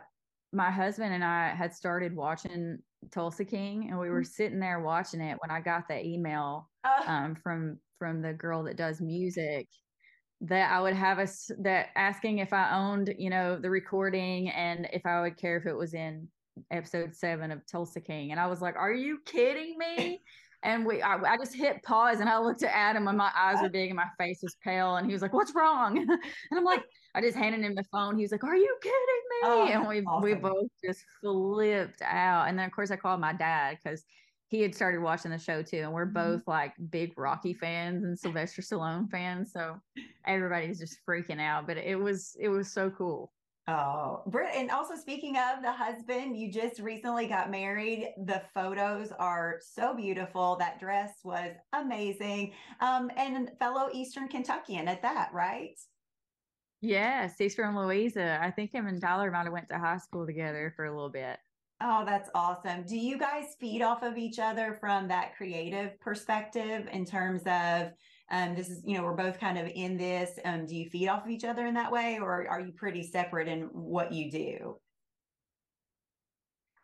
my 0.52 0.72
husband 0.72 1.14
and 1.14 1.24
I 1.24 1.50
had 1.50 1.74
started 1.74 2.16
watching 2.16 2.80
Tulsa 3.12 3.46
King, 3.46 3.88
and 3.90 4.00
we 4.00 4.10
were 4.10 4.22
mm-hmm. 4.22 4.26
sitting 4.26 4.60
there 4.60 4.82
watching 4.82 5.22
it 5.22 5.38
when 5.40 5.52
I 5.52 5.62
got 5.62 5.88
the 5.88 6.04
email 6.04 6.70
um, 7.08 7.36
from 7.36 7.80
from 7.98 8.22
the 8.22 8.34
girl 8.34 8.64
that 8.64 8.78
does 8.78 9.02
music 9.02 9.68
that 10.42 10.72
I 10.72 10.82
would 10.82 10.94
have 10.94 11.20
us 11.20 11.52
that 11.60 11.88
asking 11.96 12.40
if 12.40 12.54
I 12.54 12.74
owned, 12.74 13.14
you 13.18 13.30
know, 13.30 13.60
the 13.60 13.70
recording 13.70 14.50
and 14.50 14.88
if 14.94 15.06
I 15.06 15.22
would 15.22 15.38
care 15.38 15.58
if 15.58 15.66
it 15.66 15.76
was 15.76 15.94
in 15.94 16.28
episode 16.72 17.16
seven 17.16 17.52
of 17.52 17.66
Tulsa 17.66 18.02
King, 18.02 18.32
and 18.32 18.40
I 18.40 18.48
was 18.48 18.62
like, 18.62 18.76
"Are 18.76 18.94
you 18.94 19.20
kidding 19.26 19.78
me?" 19.78 20.22
And 20.62 20.86
we, 20.86 21.02
I, 21.02 21.16
I, 21.16 21.38
just 21.38 21.56
hit 21.56 21.82
pause, 21.84 22.20
and 22.20 22.30
I 22.30 22.38
looked 22.38 22.64
at 22.64 22.76
Adam, 22.76 23.08
and 23.08 23.18
my 23.18 23.32
eyes 23.34 23.62
were 23.62 23.70
big, 23.70 23.92
and 23.92 23.96
my 23.96 24.10
face 24.18 24.42
was 24.44 24.58
pale, 24.62 24.98
and 24.98 25.08
he 25.08 25.14
was 25.14 25.22
like, 25.22 25.34
"What's 25.34 25.56
wrong?" 25.56 25.98
and 25.98 26.20
I'm 26.52 26.66
like, 26.66 26.84
I 27.16 27.22
just 27.22 27.38
handed 27.38 27.62
him 27.62 27.76
the 27.76 27.86
phone. 27.92 28.18
He 28.18 28.24
was 28.24 28.32
like, 28.32 28.44
"Are 28.44 28.56
you 28.56 28.78
kidding 28.82 28.94
me?" 28.96 29.38
Oh, 29.44 29.68
and 29.68 29.88
we 29.88 30.02
awesome. 30.02 30.24
we 30.24 30.34
both 30.34 30.68
just 30.84 31.04
flipped 31.22 32.02
out. 32.02 32.48
And 32.48 32.60
then 32.60 32.66
of 32.66 32.72
course 32.72 32.92
I 32.92 32.98
called 32.98 33.22
my 33.22 33.34
dad 33.34 33.78
because 33.82 34.04
he 34.50 34.62
had 34.62 34.74
started 34.74 35.02
watching 35.02 35.32
the 35.32 35.38
show 35.38 35.62
too, 35.62 35.78
and 35.78 35.94
we're 35.94 36.06
mm-hmm. 36.06 36.32
both 36.32 36.48
like 36.48 36.74
big 36.90 37.18
Rocky 37.18 37.54
fans 37.54 38.04
and 38.04 38.18
Sylvester 38.18 38.62
Stallone 38.62 39.10
fans. 39.10 39.54
So 39.54 39.78
everybody's 40.26 40.80
just 40.80 40.98
freaking 41.08 41.40
out, 41.40 41.68
but 41.68 41.78
it 41.78 41.96
was 41.96 42.36
it 42.40 42.50
was 42.50 42.72
so 42.72 42.90
cool. 42.90 43.32
Oh, 43.70 44.24
Britt, 44.26 44.56
and 44.56 44.72
also 44.72 44.96
speaking 44.96 45.38
of 45.38 45.62
the 45.62 45.72
husband, 45.72 46.36
you 46.36 46.52
just 46.52 46.80
recently 46.80 47.28
got 47.28 47.52
married. 47.52 48.14
The 48.26 48.42
photos 48.52 49.12
are 49.20 49.60
so 49.62 49.96
beautiful. 49.96 50.56
That 50.56 50.80
dress 50.80 51.20
was 51.24 51.52
amazing. 51.74 52.54
Um, 52.80 53.12
and 53.16 53.52
fellow 53.60 53.90
Eastern 53.94 54.28
Kentuckian 54.28 54.88
at 54.88 55.04
that, 55.04 55.30
right? 55.34 55.78
Yes, 56.82 57.36
he's 57.38 57.54
from 57.54 57.78
Louisa. 57.78 58.40
I 58.42 58.50
think 58.50 58.74
him 58.74 58.88
and 58.88 59.00
Tyler 59.00 59.30
might 59.30 59.44
have 59.44 59.54
went 59.54 59.70
to 59.70 59.78
high 59.78 59.98
school 59.98 60.26
together 60.26 60.74
for 60.76 60.86
a 60.86 60.92
little 60.92 61.12
bit. 61.12 61.38
Oh, 61.80 62.04
that's 62.06 62.32
awesome. 62.34 62.84
Do 62.84 62.98
you 62.98 63.20
guys 63.20 63.56
feed 63.60 63.84
off 63.84 64.02
of 64.02 64.18
each 64.18 64.40
other 64.40 64.78
from 64.80 65.08
that 65.10 65.36
creative 65.36 66.00
perspective 66.00 66.88
in 66.92 67.06
terms 67.06 67.44
of 67.46 67.92
um, 68.32 68.56
this 68.56 68.70
is, 68.70 68.84
you 68.86 68.98
know, 68.98 69.04
we're 69.04 69.14
both 69.14 69.40
kind 69.40 69.58
of 69.58 69.68
in 69.74 69.98
this. 69.98 70.38
Um, 70.46 70.66
do 70.66 70.76
you 70.76 70.90
feed 70.90 71.08
off 71.08 71.26
of 71.26 71.32
each 71.32 71.44
other 71.44 71.66
in 71.66 71.74
that 71.74 71.92
way, 71.92 72.20
or 72.22 72.48
are 72.48 72.62
you 72.62 72.72
pretty 72.72 73.04
separate 73.04 73.48
in 73.48 73.64
what 73.74 74.12
you 74.12 74.30
do? 74.30 74.78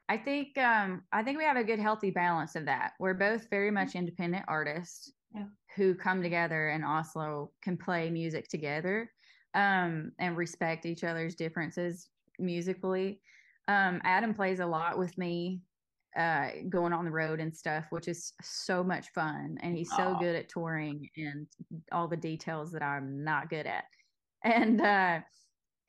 I 0.08 0.18
think 0.18 0.58
um, 0.58 1.04
I 1.12 1.24
think 1.24 1.38
we 1.38 1.44
have 1.44 1.58
a 1.58 1.64
good 1.64 1.80
healthy 1.80 2.12
balance 2.12 2.56
of 2.56 2.66
that. 2.66 2.94
We're 3.00 3.14
both 3.14 3.50
very 3.50 3.72
much 3.72 3.90
mm-hmm. 3.90 4.00
independent 4.00 4.46
artists 4.48 5.14
yeah. 5.34 5.46
who 5.76 5.96
come 5.96 6.22
together 6.22 6.70
and 6.70 6.84
also 6.84 7.52
can 7.62 7.78
play 7.78 8.10
music 8.10 8.48
together 8.48 9.12
um, 9.54 10.12
and 10.20 10.38
respect 10.38 10.86
each 10.86 11.04
other's 11.04 11.36
differences 11.36 12.10
musically. 12.40 13.22
Um, 13.68 14.00
Adam 14.04 14.34
plays 14.34 14.60
a 14.60 14.66
lot 14.66 14.98
with 14.98 15.18
me 15.18 15.62
uh, 16.18 16.50
going 16.70 16.94
on 16.94 17.06
the 17.06 17.12
road 17.12 17.40
and 17.40 17.56
stuff, 17.56 17.86
which 17.90 18.08
is 18.08 18.34
so 18.42 18.84
much 18.84 19.10
fun. 19.10 19.58
And 19.62 19.76
he's 19.76 19.90
so 19.96 20.16
good 20.20 20.36
at 20.36 20.50
touring 20.50 21.10
and 21.18 21.48
all 21.92 22.08
the 22.08 22.18
details 22.18 22.72
that 22.72 22.82
I'm 22.82 23.24
not 23.24 23.50
good 23.50 23.66
at. 23.66 23.86
And 24.44 24.80
uh, 24.80 25.22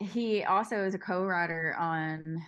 he 0.01 0.43
also 0.45 0.83
is 0.83 0.95
a 0.95 0.99
co-writer 0.99 1.77
on 1.79 2.41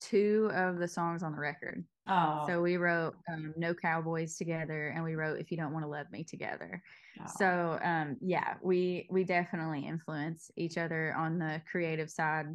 two 0.00 0.50
of 0.54 0.78
the 0.78 0.88
songs 0.88 1.22
on 1.22 1.32
the 1.32 1.38
record. 1.38 1.84
Oh. 2.08 2.44
So 2.46 2.62
we 2.62 2.76
wrote 2.76 3.16
um, 3.30 3.52
No 3.56 3.74
Cowboys 3.74 4.36
together 4.36 4.88
and 4.94 5.02
we 5.02 5.14
wrote 5.14 5.40
If 5.40 5.50
You 5.50 5.56
Don't 5.56 5.72
Want 5.72 5.84
to 5.84 5.90
Love 5.90 6.06
Me 6.12 6.22
together. 6.22 6.82
Oh. 7.20 7.24
So 7.36 7.78
um, 7.82 8.16
yeah, 8.20 8.54
we 8.62 9.08
we 9.10 9.24
definitely 9.24 9.86
influence 9.86 10.50
each 10.56 10.78
other 10.78 11.14
on 11.18 11.38
the 11.38 11.60
creative 11.70 12.10
side 12.10 12.46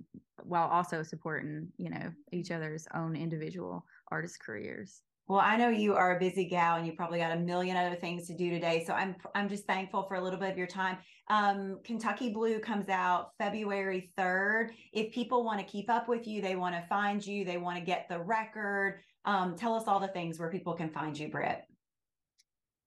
while 0.44 0.70
also 0.70 1.04
supporting, 1.04 1.68
you 1.78 1.90
know, 1.90 2.12
each 2.32 2.52
other's 2.52 2.88
own 2.96 3.16
individual 3.16 3.86
artist 4.12 4.40
careers. 4.46 5.02
Well, 5.28 5.40
I 5.40 5.56
know 5.56 5.70
you 5.70 5.96
are 5.96 6.18
a 6.18 6.20
busy 6.20 6.46
gal 6.46 6.76
and 6.76 6.86
you 6.86 6.94
probably 6.94 7.20
got 7.20 7.32
a 7.32 7.40
million 7.40 7.78
other 7.78 7.96
things 7.96 8.28
to 8.28 8.36
do 8.36 8.50
today. 8.50 8.84
So 8.86 8.94
I'm 8.94 9.16
I'm 9.34 9.48
just 9.48 9.66
thankful 9.66 10.04
for 10.04 10.16
a 10.16 10.22
little 10.22 10.40
bit 10.40 10.52
of 10.52 10.58
your 10.58 10.68
time. 10.68 10.98
Um, 11.30 11.80
Kentucky 11.86 12.34
Blue 12.34 12.60
comes 12.60 12.90
out 12.90 13.32
February 13.38 14.12
3rd. 14.18 14.72
If 14.92 15.14
people 15.14 15.46
want 15.46 15.60
to 15.60 15.66
keep 15.66 15.90
up 15.90 16.10
with 16.10 16.28
you, 16.28 16.42
they 16.42 16.58
want 16.58 16.76
to 16.76 16.84
find 16.90 17.26
you, 17.26 17.46
they 17.46 17.58
want 17.58 17.78
to 17.78 17.84
get 17.84 18.08
the 18.10 18.20
record. 18.20 19.00
Um, 19.24 19.56
tell 19.56 19.74
us 19.74 19.84
all 19.88 20.02
the 20.02 20.10
things 20.10 20.38
where 20.38 20.50
people 20.50 20.74
can 20.74 20.90
find 20.90 21.18
you, 21.18 21.30
Britt. 21.30 21.62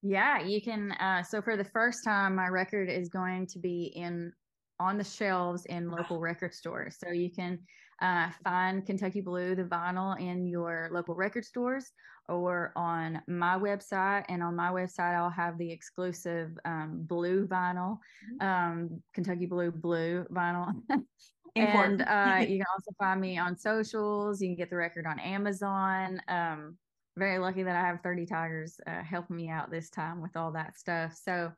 Yeah, 0.03 0.43
you 0.43 0.61
can. 0.61 0.93
Uh, 0.93 1.23
so 1.23 1.41
for 1.41 1.57
the 1.57 1.65
first 1.65 2.05
time, 2.05 2.35
my 2.35 2.49
record 2.49 2.91
is 2.91 3.09
going 3.09 3.47
to 3.47 3.59
be 3.59 3.85
in 3.97 4.33
on 4.79 4.99
the 4.99 5.05
shelves 5.05 5.65
in 5.67 5.91
local 5.91 6.21
record 6.21 6.53
stores. 6.53 6.97
So 7.03 7.11
you 7.11 7.31
can 7.31 7.59
uh, 8.01 8.31
find 8.43 8.85
Kentucky 8.85 9.21
Blue, 9.21 9.55
the 9.55 9.65
vinyl, 9.65 10.19
in 10.21 10.47
your 10.47 10.89
local 10.93 11.15
record 11.15 11.45
stores 11.45 11.93
or 12.29 12.73
on 12.77 13.21
my 13.27 13.57
website. 13.59 14.25
And 14.29 14.43
on 14.43 14.57
my 14.57 14.71
website, 14.71 15.15
I'll 15.15 15.31
have 15.31 15.59
the 15.59 15.71
exclusive 15.71 16.51
um, 16.65 17.05
blue 17.07 17.47
vinyl, 17.47 17.99
mm-hmm. 18.41 18.47
um, 18.47 19.03
Kentucky 19.13 19.47
Blue 19.47 19.71
Blue 19.71 20.25
vinyl. 20.33 20.73
and 21.57 22.03
uh, 22.03 22.39
you 22.49 22.59
can 22.59 22.67
also 22.73 22.93
find 22.99 23.21
me 23.21 23.39
on 23.39 23.57
socials. 23.57 24.41
You 24.41 24.49
can 24.49 24.57
get 24.57 24.71
the 24.71 24.77
record 24.77 25.07
on 25.07 25.19
Amazon. 25.19 26.21
Um, 26.29 26.77
very 27.17 27.39
lucky 27.39 27.63
that 27.63 27.77
I 27.77 27.87
have 27.87 28.01
30 28.03 28.27
Tigers 28.27 28.77
uh, 28.87 29.03
helping 29.03 29.37
me 29.37 29.49
out 29.49 29.71
this 29.71 29.89
time 29.89 30.21
with 30.21 30.37
all 30.37 30.53
that 30.53 30.77
stuff. 30.77 31.17
So, 31.23 31.53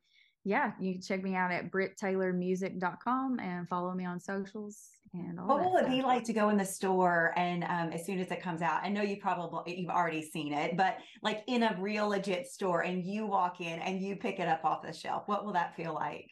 yeah, 0.46 0.70
you 0.78 0.92
can 0.92 1.02
check 1.02 1.24
me 1.24 1.34
out 1.34 1.50
at 1.50 1.72
brittaylormusic.com 1.72 3.40
and 3.40 3.68
follow 3.68 3.92
me 3.94 4.04
on 4.04 4.20
socials. 4.20 4.90
And 5.12 5.40
all. 5.40 5.48
what 5.48 5.64
will 5.64 5.76
it 5.78 5.88
be 5.88 6.02
like 6.02 6.22
to 6.24 6.32
go 6.32 6.50
in 6.50 6.56
the 6.56 6.64
store 6.64 7.32
and 7.36 7.64
um, 7.64 7.90
as 7.90 8.06
soon 8.06 8.20
as 8.20 8.30
it 8.30 8.40
comes 8.40 8.62
out? 8.62 8.84
I 8.84 8.88
know 8.88 9.02
you 9.02 9.16
probably 9.16 9.76
you've 9.76 9.90
already 9.90 10.22
seen 10.22 10.52
it, 10.52 10.76
but 10.76 10.98
like 11.20 11.42
in 11.48 11.64
a 11.64 11.76
real 11.80 12.08
legit 12.08 12.46
store, 12.46 12.82
and 12.82 13.04
you 13.04 13.26
walk 13.26 13.60
in 13.60 13.80
and 13.80 14.00
you 14.00 14.14
pick 14.14 14.38
it 14.38 14.46
up 14.46 14.64
off 14.64 14.82
the 14.86 14.92
shelf. 14.92 15.24
What 15.26 15.44
will 15.44 15.54
that 15.54 15.74
feel 15.74 15.94
like? 15.94 16.30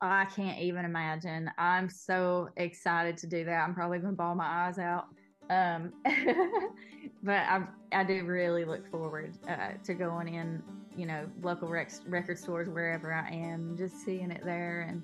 I 0.00 0.24
can't 0.24 0.58
even 0.58 0.84
imagine. 0.84 1.48
I'm 1.56 1.88
so 1.88 2.48
excited 2.56 3.16
to 3.18 3.28
do 3.28 3.44
that. 3.44 3.62
I'm 3.62 3.74
probably 3.74 3.98
going 4.00 4.14
to 4.14 4.16
bawl 4.16 4.34
my 4.34 4.66
eyes 4.66 4.78
out. 4.78 5.04
Um, 5.50 5.92
but 7.22 7.36
I 7.36 7.62
I 7.92 8.04
do 8.04 8.24
really 8.24 8.64
look 8.64 8.90
forward 8.90 9.34
uh, 9.48 9.72
to 9.84 9.94
going 9.94 10.34
in, 10.34 10.62
you 10.96 11.06
know, 11.06 11.26
local 11.42 11.68
rec- 11.68 11.92
record 12.06 12.38
stores 12.38 12.68
wherever 12.68 13.12
I 13.12 13.28
am, 13.30 13.76
just 13.76 14.04
seeing 14.04 14.30
it 14.30 14.42
there 14.44 14.86
and 14.88 15.02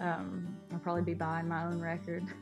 um, 0.00 0.56
I'll 0.72 0.78
probably 0.78 1.02
be 1.02 1.14
buying 1.14 1.48
my 1.48 1.64
own 1.64 1.80
record. 1.80 2.24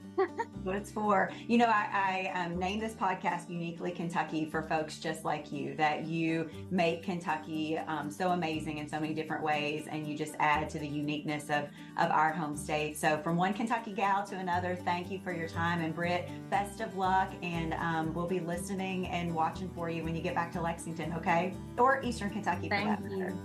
what 0.63 0.77
it's 0.77 0.91
for. 0.91 1.31
You 1.47 1.59
know, 1.59 1.67
I, 1.67 2.31
I 2.35 2.45
um, 2.45 2.59
named 2.59 2.83
this 2.83 2.95
podcast 2.95 3.49
Uniquely 3.49 3.91
Kentucky 3.91 4.45
for 4.45 4.63
folks 4.63 4.99
just 4.99 5.25
like 5.25 5.53
you, 5.53 5.75
that 5.77 6.07
you 6.07 6.49
make 6.71 7.03
Kentucky 7.03 7.79
um, 7.79 8.11
so 8.11 8.31
amazing 8.31 8.79
in 8.79 8.89
so 8.89 9.01
many 9.01 9.15
different 9.15 9.43
ways, 9.43 9.87
and 9.91 10.07
you 10.07 10.17
just 10.17 10.35
add 10.39 10.69
to 10.71 10.79
the 10.79 10.87
uniqueness 10.87 11.45
of, 11.45 11.65
of 11.99 12.11
our 12.11 12.33
home 12.33 12.57
state. 12.57 12.99
So, 12.99 13.19
from 13.23 13.37
one 13.37 13.53
Kentucky 13.53 13.93
gal 13.93 14.25
to 14.27 14.37
another, 14.37 14.77
thank 14.85 15.11
you 15.11 15.21
for 15.23 15.33
your 15.33 15.49
time. 15.49 15.83
And 15.83 15.95
Britt, 15.95 16.29
best 16.51 16.81
of 16.81 16.97
luck, 16.97 17.33
and 17.43 17.75
um, 17.75 18.13
we'll 18.15 18.27
be 18.27 18.41
listening 18.41 19.07
and 19.09 19.35
watching 19.35 19.71
for 19.71 19.91
you 19.91 20.05
when 20.05 20.15
you 20.15 20.23
get 20.23 20.35
back 20.35 20.53
to 20.53 20.61
Lexington, 20.61 21.13
okay? 21.15 21.55
Or 21.79 22.03
Eastern 22.03 22.31
Kentucky, 22.31 22.69
thank 22.69 23.01
you. 23.11 23.39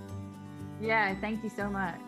Yeah, 0.80 1.14
thank 1.20 1.42
you 1.42 1.50
so 1.50 1.70
much. 1.70 2.00